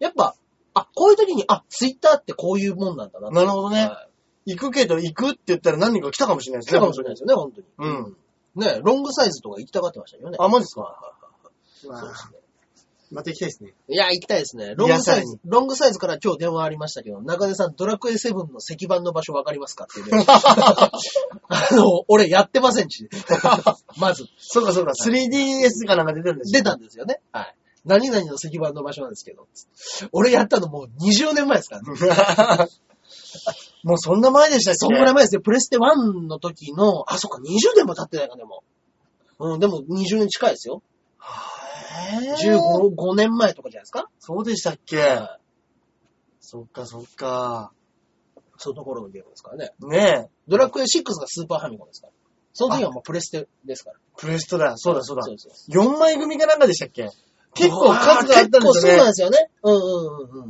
[0.00, 0.34] やっぱ、
[0.74, 4.13] あ、こういう時に、あ、ツイッターってこういうもんなんだななるほどねはい
[4.46, 6.78] 行くけど行くって言ったら何人か来たかもしれないですね。
[6.78, 7.66] 来たかもしれないですよね、本当に。
[7.78, 8.16] うん。
[8.56, 10.36] ね、ロングサイズとか行きたがってましたよね。
[10.40, 10.82] あ、マジですか？
[10.82, 10.88] は
[11.84, 12.38] いはいはいそうですね。
[13.10, 13.74] また行きたいですね。
[13.88, 14.74] いや、行きたいですね。
[14.76, 20.24] ロングサイズ、ロングサイズから今日電話ありましたけど、中根さん、ドラクエ7の石板の場所わかりますかっていうね。
[20.26, 20.90] あ
[21.72, 23.08] の、俺やってませんし。
[24.00, 24.24] まず。
[24.38, 27.20] そうかそうか、3DS かなんか出てるんですよ出たんですよね。
[27.30, 27.54] はい。
[27.84, 29.46] 何々の石板の場所なんですけど。
[30.12, 32.68] 俺やったのもう20年前ですからね。
[33.84, 34.78] もうそんな前でしたっけ？
[34.78, 35.40] そんぐらい前ですよ。
[35.40, 38.62] プレステ1の時の、あ、そっか、20年も経ってないか、でも。
[39.38, 40.82] うん、でも20年近いですよ。
[42.12, 44.08] へー15、5年前とかじゃないですか？
[44.20, 44.98] そうでしたっけ？
[44.98, 45.44] はい
[46.46, 47.72] そっかそっか。
[48.58, 49.72] そういうところのゲームですからね。
[49.80, 50.30] ねえ。
[50.46, 52.12] ドラクエ6がスーパーファミコンですから。
[52.52, 53.96] その時はもうプレステですから。
[54.18, 54.74] プレストだ。
[54.76, 55.22] そうだそうだ。
[55.22, 57.08] そうそう4枚組かなんかでしたっけ？
[57.54, 59.04] 結構数があったんですよ結構そうなんね。
[59.06, 59.50] ですよね。
[59.62, 59.82] うんうんう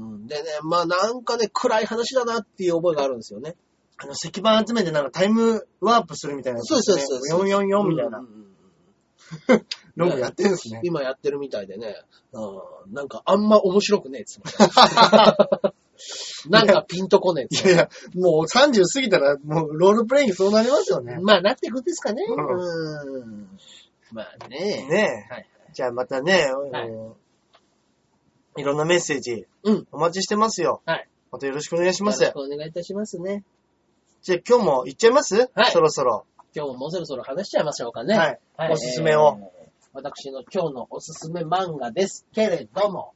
[0.08, 0.26] んうん。
[0.26, 3.56] でね、まあなんかね、暗い話だなっていう覚えがあるんですよね。
[3.98, 8.24] あの、石板集めてなんかタイムワープするみたいなね、そうですそうです444みたいなうん。
[8.24, 8.44] うんうん
[9.96, 10.80] ロやってるんですね。
[10.82, 11.94] 今やってるみたいでね、
[12.32, 14.50] うん、なんかあんま面白くねえっつって。
[16.50, 21.18] なんかピンとこねえいやいや、もう30過ぎたら、もうロールプレイングそうなりますよね。
[21.22, 22.24] まあなってくんですかね。
[22.28, 22.34] うう
[23.24, 23.48] ん。
[24.12, 24.86] まあね。
[24.90, 25.32] ねえ。
[25.32, 25.48] はい。
[25.74, 26.84] じゃあまたね、は
[28.56, 29.86] いいろんなメッセージ、うん。
[29.90, 30.80] お待ちしてますよ。
[30.86, 31.08] はい。
[31.32, 32.22] またよろしくお願いします。
[32.22, 33.42] よろしくお願いいたしますね。
[34.22, 35.50] じゃあ今日も行っちゃいます？
[35.54, 36.24] はいそろそろ。
[36.54, 38.16] 今日ももうそろそろ話しちゃいましょうかね。
[38.16, 38.38] はい
[38.70, 43.14] おすすめをえー私の今日のおすすめ漫画ですけれども、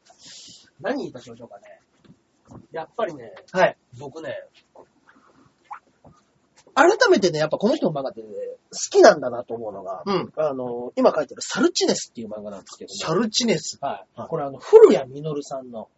[0.80, 1.80] 何いたしましょうかね。
[2.72, 3.76] やっぱりね、はい。
[3.98, 4.34] 僕ね、
[6.78, 10.32] 改めてね、やっぱこの人の漫画って、ね、好きなんだなと思うのが、うん。
[10.36, 13.78] あの、今書いてるサルチネスっていう漫画なんですけどシャルチネス。
[13.80, 14.20] はい。
[14.20, 15.88] はいこれあの、古谷実さんの、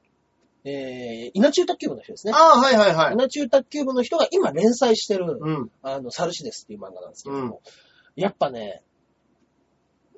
[0.64, 2.32] えー、稲中卓球部の人ですね。
[2.34, 3.14] ああ、はいはいはい。
[3.14, 5.70] 稲中卓球部の人が今連載してる、うん。
[5.82, 7.58] あの、サルシネスっていう漫画なんですけども、うん
[8.16, 8.82] やっぱね、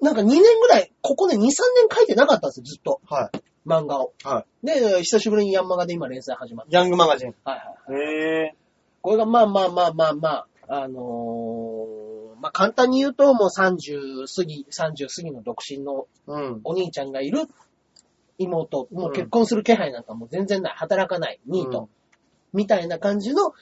[0.01, 1.53] なんか2年ぐらい、ここね、2、3年
[1.95, 3.01] 書いてなかったんですよ、ずっと。
[3.07, 3.39] はい。
[3.65, 4.13] 漫画を。
[4.25, 7.33] はで、久しぶりにヤンマガで今連載始まっヤングマガジン。
[7.33, 7.51] た。
[7.51, 8.03] はいはいはい。
[8.03, 8.57] へえ。
[9.01, 16.61] これがまあまあまあまあまあ、あのーまあ簡単に言うと、もう30過ぎ、30過ぎの独身のうん。
[16.65, 17.43] お兄ちゃんがいる。
[18.39, 21.89] 妹、もう結婚する気配なんかもう全然ない、働かない、ニート、うん。
[22.59, 23.53] みたいな感じの、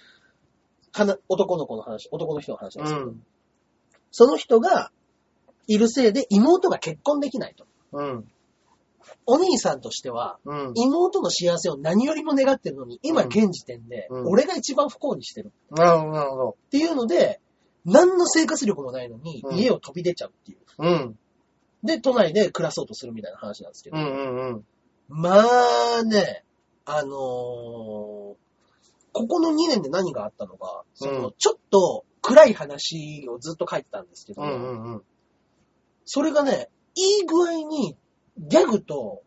[0.92, 2.94] はな男の子の話、男の人の話です。
[2.94, 3.22] けど、うん。
[4.12, 4.92] その人が
[5.66, 7.66] いるせいで妹が結婚できないと。
[7.92, 8.24] うん。
[9.26, 10.72] お兄さんとしては、うん。
[10.74, 16.56] 妹の幸せを何よりも願ってるのに、今うん現時点で、うん俺が一番不幸にしてるなるほど、なるほど。
[16.66, 17.40] っていうので、
[17.84, 20.58] 何の生活力もないのに、うん家を飛び出ちゃうっていう。
[20.78, 21.18] うん。
[21.82, 24.64] で、都内で暮らそうとするみたいな話なんですけど、うんうんうん。
[25.08, 25.44] ま
[25.98, 26.44] あね、
[26.84, 28.34] あのー
[29.12, 35.02] ここの2年で何があったのか、その、うんちょっと暗い話をずっと書いてたんですけど、うんうんうん。
[36.04, 37.96] それがね、いい具合に
[38.40, 39.22] ギャグと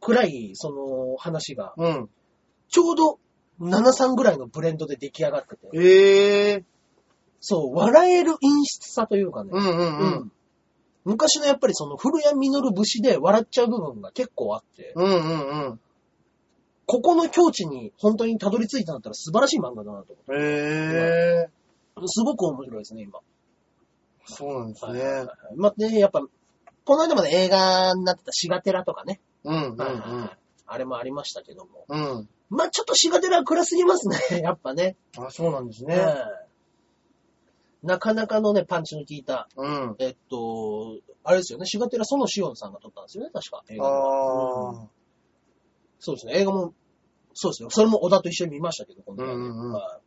[0.00, 2.10] 暗いその話が、うん。
[2.68, 3.18] ちょうど
[3.60, 6.64] 7、3ぐらいのブレンドで出来上がってて、ええ。
[7.40, 10.32] そう、笑える陰湿さというかね、うんうんうん。
[11.04, 15.80] 昔のやっぱりその古谷実節で笑っちゃう部分が結構あって、うんうんうん。
[16.86, 20.32] ここの境地に本当にたどり着いたんだったら素晴らしい漫画だなと思って。
[20.38, 21.50] ええ。
[22.06, 23.20] すごく面白いですね、今。
[24.24, 25.26] そうなんですね。
[25.56, 26.22] まあね、やっぱ、
[26.88, 29.20] この間まで映画になってたシガテラとかね。
[29.44, 30.38] うんうんはいはいはい
[30.70, 31.84] あれもありましたけども。
[31.86, 32.18] うん。
[32.18, 32.28] うん。
[32.48, 34.96] まあちょっとシガテラは暗すぎますね、 やっぱね。
[35.18, 36.14] あ、そうなんですねね。
[37.82, 39.96] なかなかのね、パンチの効いた、うん。
[39.98, 43.62] えっと、あれですよね、シガテラ、園しおんさんが撮ったんですよね、確か。
[43.68, 44.88] 映画はうんあ
[46.00, 46.72] そうですね、映画も、
[47.34, 47.70] そうですよ。
[47.70, 50.00] それも小田と一緒に見ましたけど、この前ねうんうんうんは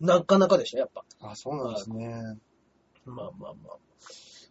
[0.00, 1.04] いなかなかでした、やっぱ。
[1.20, 1.30] あ。
[1.32, 2.38] あ、そうなんですね。
[3.04, 3.76] まあまあまあ。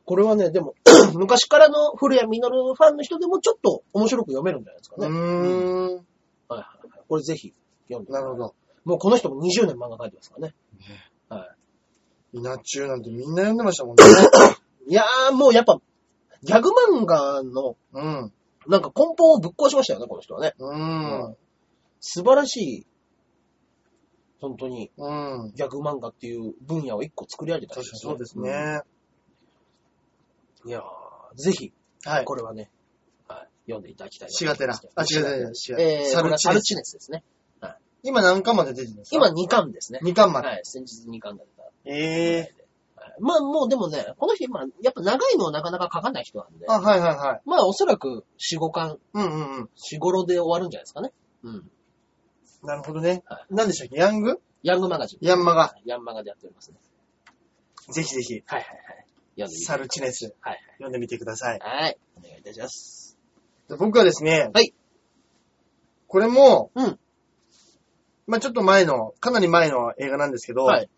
[0.06, 0.76] これはね、でも、
[1.16, 5.08] 昔からの古谷実ファンの人でもちょっと面白く読めるんじゃないですかうね。
[5.08, 5.96] はいーん。
[5.96, 6.04] はい
[6.50, 6.90] はい。
[7.08, 7.54] これぜひ
[7.88, 8.14] 読んで。
[8.14, 8.38] なるほ。
[8.38, 8.56] ど。
[8.86, 10.56] もうこの人も20年漫画描いてますからね。
[11.28, 11.48] は
[12.34, 12.38] い。
[12.38, 14.04] 稲中なんてみんな読んでましたもんね。
[14.88, 15.82] いやー、もうやっぱ、
[16.44, 18.34] ギャグ漫画の、うん。
[18.68, 20.54] なんか根本をぶっ壊しましたよね、この人はね。
[20.60, 21.36] うん。
[22.00, 22.88] 素晴らしい、
[24.40, 25.08] 本当に、う
[25.48, 25.52] ん。
[25.56, 28.38] ギャグ漫画っていう分野を一個作り上げた確かにそうです。
[28.38, 28.82] ね。
[30.66, 31.72] うんいやー、ぜひ、
[32.06, 32.26] はい。
[32.26, 32.70] これはね、
[33.28, 34.74] はい、読んでいただきたいなとシガテラ。
[34.96, 35.46] あ、違う違う違う。
[35.46, 36.42] 違うえー、サルチネス。
[36.42, 37.24] サルチネスですね。
[38.08, 39.16] 今何巻まで出てるんですか？
[39.18, 40.00] 今2巻ですね。
[40.04, 40.48] 2巻まで。
[40.48, 41.64] はい、先日2巻だった。
[41.86, 42.54] ええ
[42.96, 47.42] はいまあもうでもね、この人今、やっぱ長いのをなかなか書かない人なんで、あ、はいはいはい。
[47.46, 49.64] まあおそらく4、5巻、うんうんうん。
[49.64, 51.12] 4、5路で終わるんじゃないですかね。
[51.44, 51.72] うん。
[52.64, 53.46] なるほどねは。
[53.50, 53.96] 何でしたっけ？
[53.98, 54.40] ヤング？
[54.64, 55.20] ヤングマガジン。
[55.22, 55.74] ヤンマガ。
[55.86, 56.78] ヤンマガでやっておりますね。
[57.92, 59.05] ぜひぜひ、はいはいはい。
[59.38, 61.60] 読んでみてサルチネス、はい読んでみてください。
[61.60, 61.84] はい。
[61.84, 61.98] はい。
[62.18, 63.18] お願いいたします。
[63.70, 64.74] で僕はですね、はい。
[66.08, 67.00] これも、うん。
[68.28, 70.90] まあちょっと前の、かなり前の映画なんですけど、はい。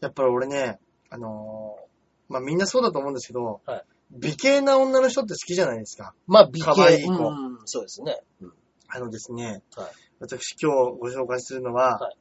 [0.00, 0.78] やっぱり俺ね、
[1.10, 1.84] あのー
[2.26, 3.84] まあみんなそうだと思うんですけど、はい
[4.16, 6.14] 美形な女の人って好きじゃないですか。
[6.26, 6.74] まあ、美形。
[6.74, 8.20] 可愛い子うん、そうですね。
[8.40, 8.52] うん。
[8.88, 9.88] あのですね、はい。
[10.20, 12.16] 私今日ご紹介するのは、はい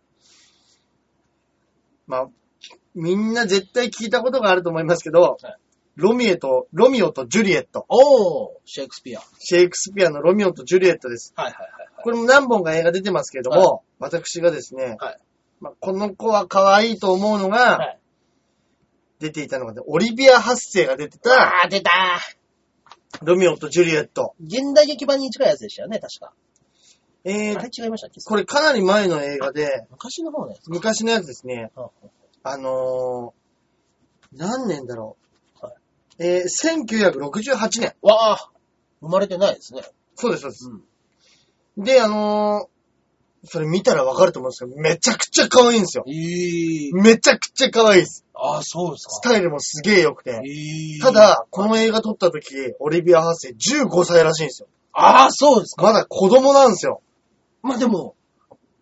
[2.07, 2.29] まあ、
[2.95, 5.57] みんな絶対聞いたことがあると思いますけど、はい
[5.95, 7.85] ロミエと、ロミオとジュリエット。
[7.89, 9.19] おー、シェイクスピア。
[9.19, 11.33] はいシェイクスピアのロミオとジュリエットです。
[11.35, 11.87] はいはいはい。
[12.03, 15.17] これも何本か映画出てますけれども、私がですね、はい
[15.59, 17.99] まあ、この子は可愛いと思うのが、はい
[19.19, 21.91] 出ていたのがね、オリビア・ハッセイが出てた、あー、出た
[23.21, 24.35] ロミオとジュリエット。
[24.43, 26.33] 現代劇版に近いやつでしたよね、確か。
[27.23, 28.19] えーあれ、違いましたっけ？
[28.19, 30.69] これかなり前の映画で、昔の方のやつ。
[30.69, 31.91] 昔のやつですね、は
[32.43, 35.32] あのー、何年だろう。
[36.19, 37.93] はいえー、1968年。
[38.01, 38.51] わあ、
[39.01, 39.81] 生まれてないですね。
[40.15, 40.69] そうです、そうです。
[41.77, 41.83] うん。
[41.83, 42.73] で、あのー、
[43.45, 46.05] それ見たらわかると思うんですけど、めちゃくちゃ可愛いんですよ。
[46.07, 47.01] えー。
[47.01, 48.25] めちゃくちゃ可愛いです。
[48.33, 49.31] ああ、そうですスか。
[49.31, 50.31] タイルもすげえ良くて。
[50.31, 54.69] えーた、だ、この映画撮った時、オリビア・ハッセイ15歳らしいんですよ。
[54.93, 55.83] ああ、そうですか。
[55.83, 57.01] まだ子供なんですよ。
[57.61, 58.15] まあでも、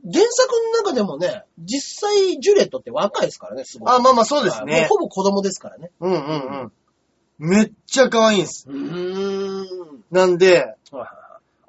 [0.03, 0.51] 原作
[0.83, 3.93] の中でもね、実際ジュレットって若いですからね、すごい。
[3.93, 4.87] あ、まあまあそうですね。
[4.89, 5.91] ほぼ子供ですからね。
[5.99, 6.19] うんうんう
[6.65, 6.71] ん。
[7.41, 8.67] めっちゃ可愛いんです。
[8.69, 10.03] うーん。
[10.11, 11.07] なんで、はいはいはい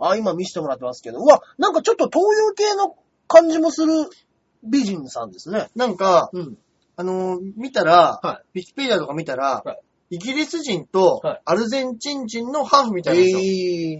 [0.04, 2.96] あ、今見せてもらってますけど、うわ、なんかちょっと東洋系の
[3.26, 3.92] 感じもする
[4.64, 5.68] 美人さんですね。
[5.74, 6.58] なんか、うん。
[6.96, 9.78] あのー見たら、はウィキペディアとか見たら、はい
[10.14, 13.40] イギリス人とはいアルゼンチン人のハーフみたいなんですよ。
[13.40, 13.42] え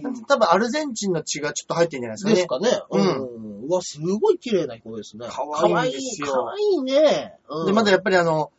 [0.05, 0.25] ー。
[0.27, 2.65] 多分アルゼンチンの血がちょっと入ってるんじゃないですかね。
[2.65, 3.03] ですかね。
[3.17, 3.67] うんうん。
[3.67, 5.25] うわ、すごい綺麗な子ですね。
[5.27, 5.43] 可
[5.79, 7.33] 愛いんですよ可愛いいね。
[7.49, 8.51] うんで、まだやっぱりあの、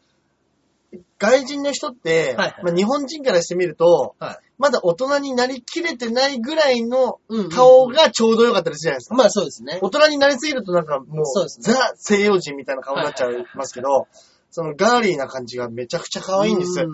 [1.18, 2.56] 外人の人って、はいはい。
[2.64, 4.38] まあ、日本人からしてみると、はい。
[4.58, 7.18] まだ大人になりきれてないぐらいの
[7.52, 9.14] 顔がちょうど良かったりするじゃないですか。
[9.16, 9.78] まあそうですね。
[9.82, 11.74] 大人になりすぎるとなんかもう、そうですね。
[11.74, 14.06] ザ西洋人みたいな顔になっちゃいますけど、
[14.50, 16.76] そのガーリーな感じがめちゃくちゃ可愛いんです。
[16.76, 16.88] だか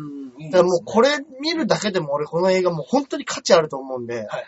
[0.59, 4.45] らもうこれ見るだけでも俺この映画もう本当に価値あると思うんで、はいはい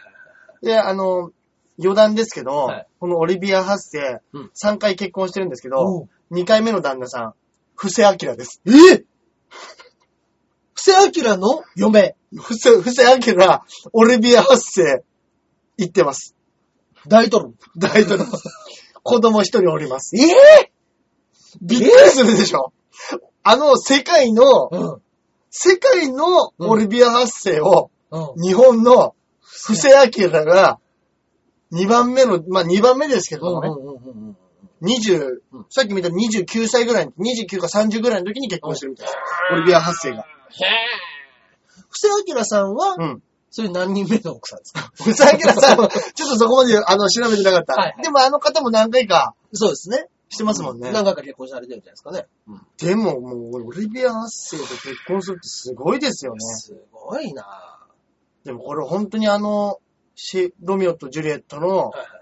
[0.62, 1.33] で、あの、
[1.79, 2.87] 余談ですけど、はい。
[3.01, 4.03] このオリビア・ハッセイ、
[4.33, 4.51] うん。
[4.55, 6.09] 3回結婚してるんですけおう。
[6.31, 7.35] ど、2回目の旦那さん、
[7.75, 8.62] 布施明です。
[8.66, 9.05] え
[10.74, 12.16] 布施明の嫁。
[12.34, 15.05] 布施、布施明、オリビア・ハッセ
[15.78, 16.34] イ、行ってます。
[17.07, 17.55] 大統領。
[17.76, 18.24] 大統領。
[19.03, 20.16] 子供一人おります。
[20.16, 20.72] ええ
[21.61, 22.72] びっくりするでしょ、
[23.42, 25.03] あの、世界の、うん。
[25.50, 28.42] 世界のオリビア・ハッセイを、うん。
[28.42, 30.78] 日本の布施明が、
[31.72, 34.32] 2番目の、まあ2番目ですけどもね、うんうんうんうん
[34.83, 39.18] 20うん、さっき見た29歳ぐらい、29か30ぐらいの時に結婚してるみたいです。
[39.53, 40.18] オリビア・ハッセイが。
[40.18, 40.26] へぇ
[41.89, 43.22] 布施明さんは、うん。
[43.51, 44.91] それ何人目の奥さんですか？
[44.97, 47.74] 布施明さんは、ちょっとそこまで、あの、調べてなかった。
[47.74, 50.07] はいはいでもあの方も何回かそうですね。
[50.30, 50.91] してますもんね。
[50.91, 52.26] 何回か結婚されてるんじゃないですかね。
[52.49, 52.66] うん。
[52.78, 56.39] でももう、オリビア・ハッセイと結婚するってすごいですよね。
[56.41, 57.78] すごいな
[58.45, 59.78] でもこれ本当にあの、
[60.14, 62.22] シロミオとジュリエットの、はいはいはい。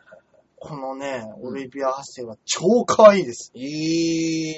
[0.62, 3.50] このね、オリビア・ハッセイは超可愛いです。
[3.56, 3.60] え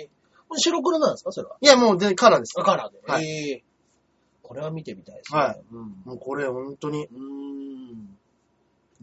[0.03, 0.11] え
[0.49, 1.33] これ白黒なんですか？
[1.33, 1.57] それは。
[1.61, 2.53] いや、もうで、カラーです。
[2.59, 3.01] あカラーで。
[3.11, 3.65] はいええ
[4.43, 5.39] これは見てみたいですね。
[5.41, 6.03] はいうん。
[6.05, 8.19] もうこれ本当に、うーん。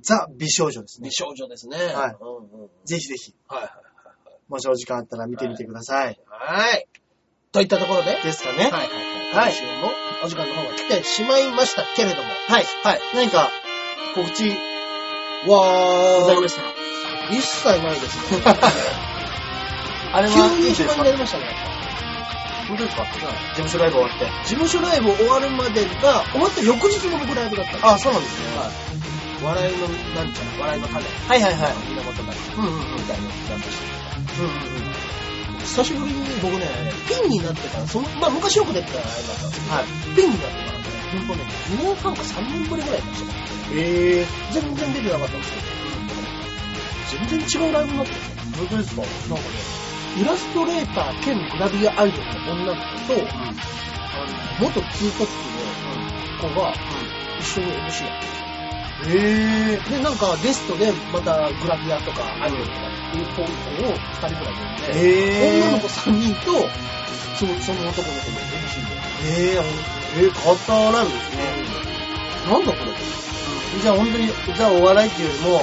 [0.01, 1.13] ザ・美少女ですね美。
[1.13, 1.77] 少女ですね。
[1.77, 2.25] はいう
[2.57, 2.69] んうん。
[2.85, 3.71] ぜひぜひ、はいはい
[4.49, 6.05] もしお時間あったら見てみてください。
[6.05, 6.17] はい。
[6.27, 6.87] はい。
[7.51, 8.63] といったところで、はいですかね。
[8.63, 8.87] はいはい。
[9.33, 9.91] はい今週も
[10.25, 12.23] お時間の方が来てしまいましたけれども。
[12.23, 12.65] はい。
[12.83, 12.99] はい。
[13.15, 13.49] 何か、
[14.15, 14.51] 告知
[15.47, 16.88] ごわーざいましたら。
[17.29, 18.41] 一切ないですね。
[20.11, 21.45] あれ急はいいですかに暇になりましたね。
[22.67, 23.05] 本当ですか？
[23.05, 23.19] 事
[23.65, 24.25] 務所ライブ終わって。
[24.43, 28.57] 事務所ライブ終わるまでが、終わった翌日の僕ライブだったんですあ、そうなんですね。
[28.57, 28.69] はい。
[29.41, 31.05] 笑いの、なんちゃら、笑いの種。
[31.27, 31.73] はいはいはい。
[31.89, 32.95] 源がうんうんうん。
[32.95, 33.83] みたいなのやってして
[34.39, 35.59] うんうんうん。
[35.65, 36.67] 久しぶりに僕ね、
[37.07, 39.85] ピンになってから、その、まあ昔よく出てたライブだったんですけど、はい。
[40.15, 43.33] ピンになってからね、ほんとね、2年半か3年ぶりぐらいになっちゃった。
[43.73, 45.63] ええ全然出てなかったんですけど、
[47.09, 48.17] 全然違うライブになってて、
[48.57, 49.79] 本当ですかなんかね、
[50.15, 53.27] イラストレーター兼グラビアアイドルの女の子と、
[54.13, 55.27] あの、元ツートッ
[56.39, 56.73] プの子が
[57.39, 58.39] 一緒に MC やって
[59.07, 66.51] ええで、なんかゲストでまたグラビアとかアイドルとかっていう子を2人ぐらい呼んで、ええ女の子3人と、
[67.37, 69.09] そのその男の子の MC で。
[69.25, 71.43] えええー、変わったライブですね。
[72.51, 72.91] なんだこれ。
[73.81, 75.61] じゃあ本当に、じゃあお笑いっていうよりも、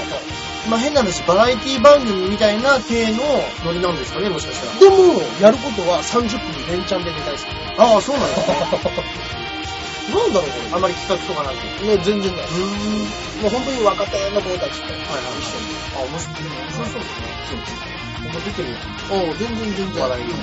[0.68, 3.22] まあ変な話、バラエティ番組みたいな体の
[3.64, 4.78] ノリなんですかね、もしかしたら。
[4.78, 7.52] でも、やることは30分連チャンで出たいですね。
[7.78, 8.56] ああ、そうなんですね。
[10.06, 11.82] なんだろうこあんまり企画とかなく。
[11.82, 11.96] うれ。
[11.96, 12.46] ね、全然ない。
[12.46, 13.42] ーん。
[13.42, 15.66] もう本当に若手の子たちとはいはい一緒に。
[15.94, 16.42] あ、面白い。
[16.42, 17.36] でも面白そうですね。
[17.50, 17.74] そうです。
[18.22, 18.78] ここ出てるよ。
[19.10, 20.02] おう全然全然。
[20.02, 20.34] 笑いの。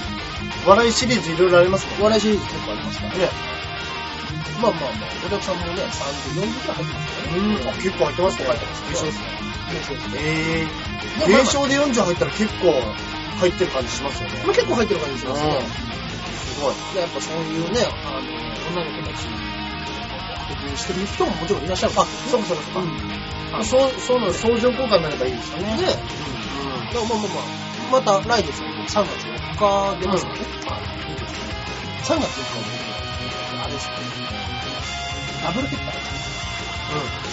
[0.66, 3.20] 笑いシリーズいろいろありますもんお笑いシリーズ結構ありますからね。
[3.26, 3.32] ね。
[4.64, 7.38] まあまあまあ、お客さんもね、30、40くらい入ってますからね。
[7.38, 7.68] うん。
[7.68, 8.48] あ、結構入ってますね。
[8.48, 9.28] 入ってます優勝ですね。
[9.72, 10.22] 優勝ですね。
[10.24, 10.84] ええ
[11.20, 11.32] でもー。
[11.36, 12.72] 軽症で40入ったら結構
[13.44, 14.40] 入ってる感じしますよね。
[14.46, 15.68] まあ結構入ってる感じしますね。
[16.48, 16.76] すごい。
[16.96, 18.24] でやっぱそういうね、あの、
[18.72, 21.94] 女の子たち、デビューしてる人ももちろんいらっしゃる。
[21.98, 22.80] あ、そうかそうかそうか。
[22.80, 23.66] うん。
[23.66, 25.76] そう、そうなの、相乗効果になればいいですよね。
[25.76, 26.00] ね、だか
[26.94, 30.40] らまあまあまあ、また来月の3月4日出ますかね。
[30.66, 31.12] はい。
[31.12, 31.54] いいですね。
[32.04, 32.64] 3月4日は
[33.58, 34.23] 僕あれですね。
[35.44, 35.96] ダブルヘッダー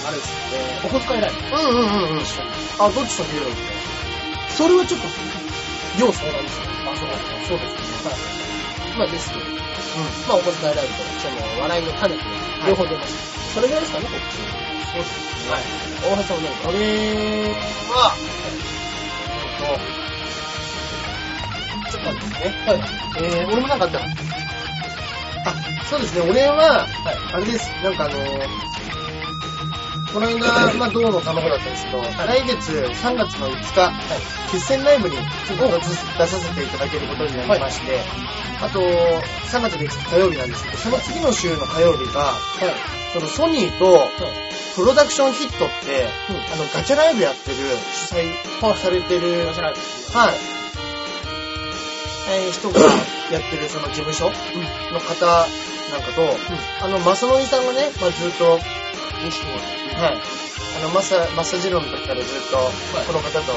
[0.06, 0.22] あれで。
[0.54, 1.56] えー、お小遣いライブ。
[1.56, 1.70] うん。
[1.70, 2.24] うんうんうん。
[2.78, 5.06] あ、どっちと見れるんですかそれはちょっと、
[5.98, 6.66] 要相談ですよ。
[6.90, 7.08] あ、そう
[7.46, 8.10] そうですね。
[8.10, 8.98] はい。
[8.98, 9.48] まあですけど、う
[10.26, 12.20] まあお小遣いライブと、その、笑いの種と、
[12.66, 13.54] 両方出ます。
[13.54, 14.42] それぐらいですかね、こっち。
[14.90, 15.52] そうですね。
[15.54, 15.62] はい。
[16.02, 17.54] 大橋さんは何かこれ
[17.94, 18.58] は、え
[19.46, 19.78] っと、
[21.90, 22.50] ちょっと待ってですね。
[22.66, 22.82] はい。
[23.18, 24.39] えー、俺もなんかあった。
[25.44, 25.54] あ、
[25.88, 26.88] そうですね、俺は、はい。
[27.32, 28.48] あれです、なんかあのー、
[30.12, 33.92] この間、まあ、銅の卵だったんですけど、来月3月の5日、
[34.50, 35.16] 決戦ライブに
[35.46, 38.00] ちょっと出させていただけることになりまして、
[38.60, 43.00] あと、3月の5日火曜日なんですけど、その次の週の火曜日が、はい。
[43.12, 44.08] そのソニーと
[44.76, 47.56] プロダクションヒットって、うんあの、ガチャライブやってる、
[47.92, 50.18] 主催されてる、ガチャライブ。
[50.18, 50.59] はい。
[52.28, 52.80] えー人が
[53.32, 54.26] やってるその事務所
[54.92, 55.46] の方
[55.90, 56.22] なんかと、
[56.84, 58.60] あの、マサノリさんがね、まあ、ずっと、
[59.24, 60.16] 西野はい。
[60.16, 62.56] あの、マッサ、マッサージロンの時からずっと、
[63.06, 63.52] この方と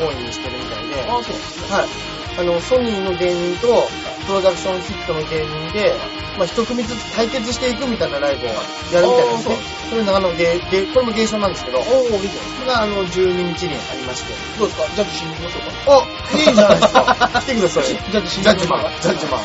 [0.00, 1.76] 懇意にしてるみたいで、ああ、そうなんですね。
[1.76, 2.17] はい。
[2.38, 3.88] あの、ソニーの芸人と、
[4.26, 5.94] プロダクションヒットの芸人で、
[6.36, 8.48] まあ、一組ずつ対決していくみたいなライブを
[8.92, 9.56] やるみたいなんですね。
[9.90, 14.34] それのあの、芸、芸、これも芸賞なんですけど、こおおいいじゃないれがあの、12日にありまして。
[14.58, 14.86] どうですか？
[14.94, 16.06] ジャッジしに行きましょうか？
[16.32, 17.30] おいいじゃないですか。
[17.40, 17.84] 来てください。
[17.86, 19.40] ジャッジしにジャッジマン行きましょうか。、ジャッジマン。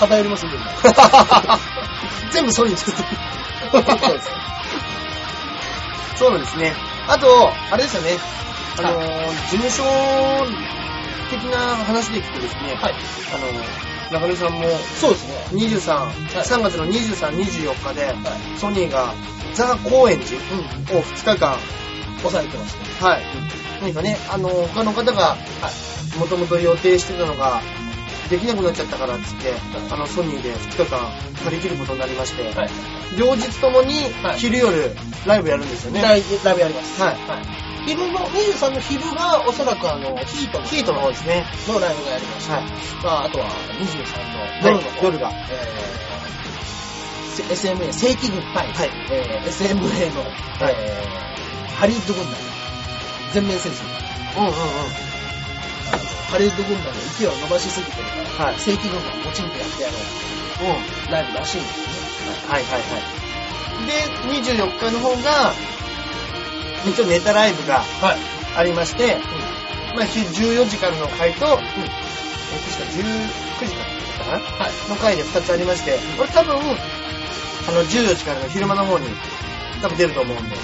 [0.00, 0.58] 偏りますんで。
[2.30, 3.18] 全部ソニー作ってる。
[3.72, 4.30] そうです。
[6.16, 6.76] そうなんですね。
[7.08, 8.18] あと、あれですよね。
[8.78, 9.82] あのー、事務所
[11.30, 12.94] 的な話でいくとですね、はい。
[13.34, 14.62] あのー、中根さんも
[15.00, 15.34] そうですね。
[15.52, 18.14] 23、い3月の23、24日で、
[18.58, 19.14] ソニーが
[19.54, 20.38] ザ・高円寺
[20.92, 20.98] うん。
[20.98, 21.58] を2日間、
[22.22, 22.82] 抑えてますね。
[23.00, 23.22] はい。
[23.80, 25.36] 何かね、あの、他の方が、
[26.18, 27.60] もともと予定してたのが、
[28.30, 29.52] できなくなっちゃったからっつって、
[29.90, 31.10] あの、ソニーで2日間
[31.44, 32.70] 借り切ることになりまして、はい。
[33.18, 34.90] 両日ともにはい昼夜
[35.26, 36.02] ライブやるんですよね。
[36.02, 37.00] ライブライブやります。
[37.02, 37.73] はい。
[37.86, 41.46] 昼の、23の昼がおそらくあの、ヒートのヒートの方ですね。
[41.68, 42.54] のライブがやりました。
[42.54, 42.64] はい。
[43.02, 45.30] まあ、あとは23の夜の方、夜が。
[45.50, 50.22] えー、SMA 正規軍対、はいえー SMA の、
[50.60, 52.38] えー、ハリウッド軍団
[53.32, 53.84] 全面戦争。
[54.38, 54.54] うんうんうん。
[56.30, 58.58] ハリウッド軍団の勢いを伸ばしすぎてるから、はい。
[58.58, 59.98] 正規軍団をもちんとやってやろ
[60.60, 61.08] うん。
[61.08, 62.38] うライブらしいんですよね。
[62.48, 63.24] はいはいはい。
[63.86, 63.92] で、
[64.40, 65.52] 24日の方が、
[66.86, 68.18] 一応ネタライブがはい。
[68.56, 69.18] ありまして、
[69.94, 74.64] まあ、昼14時からの回と、え確か19時からかな？
[74.64, 74.72] はい。
[74.88, 79.06] の回で2つありまして、これ多分、あの、14時からの昼間の方に
[79.82, 80.56] 多分出ると思うんで、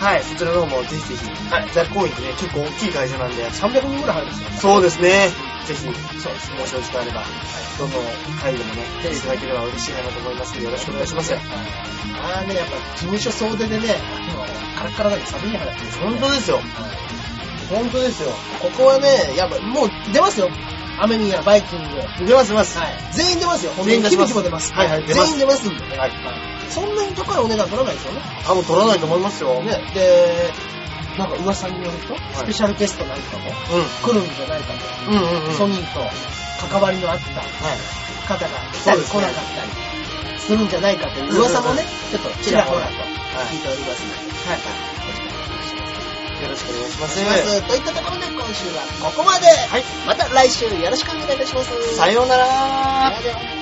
[0.00, 4.72] はい、そちらの方もぜひぜひ、はいザ・コインってね、結構大きい会場なんで、300人ぐらい入るんですよ。
[4.74, 5.30] そうですね。
[5.66, 7.24] ぜひ、そうですねもしお時間あれば、
[7.78, 7.92] どの
[8.40, 11.34] 回でもね、出ていただければ嬉しいかなと思いますので、よろしくお願いします。
[11.34, 13.96] ああね、やっぱ事務所総出でね、
[14.76, 16.62] カラッカラなんで寒い話です本当ですよ。
[17.68, 18.30] 本当ですよ。
[18.62, 20.50] ここはね、やっぱもう出ますよ。
[21.00, 21.78] アメミヤ、バイキン
[22.18, 22.26] グ。
[22.26, 22.76] 出ます出ます。
[22.78, 22.88] はい。
[23.12, 23.72] 全員出ますよ。
[23.84, 24.72] 全員出しますも出ます。
[24.72, 25.96] はいはい出ます全員出ますんでね。
[25.96, 26.10] はい。
[26.68, 28.20] そんなに高いお値段取らないですよね。
[28.44, 29.62] 多分取らないと思いますよ。
[29.62, 29.78] ね。
[29.94, 30.50] で、
[31.16, 34.74] なんか噂によると、スペシャルゲストなんかもう来るんじゃないか
[35.06, 35.10] と。
[35.10, 35.14] ん。
[35.14, 35.54] うんうんうん。
[35.54, 36.00] ソニーと
[36.68, 37.98] 関わりのあったはい。
[38.26, 39.70] 方が来たり来なかったり
[40.38, 42.92] するんじゃないかという噂もね、ちょっとちらほらと
[43.52, 45.17] 聞いておりますので、はい。
[46.42, 47.06] よろしくお願いしま。
[47.06, 47.68] お願いしますす。
[47.68, 49.46] といったところで今週はここまで。
[49.46, 49.84] はい。
[50.06, 51.96] また来週よろしくお願いいたします。
[51.96, 53.57] さようなら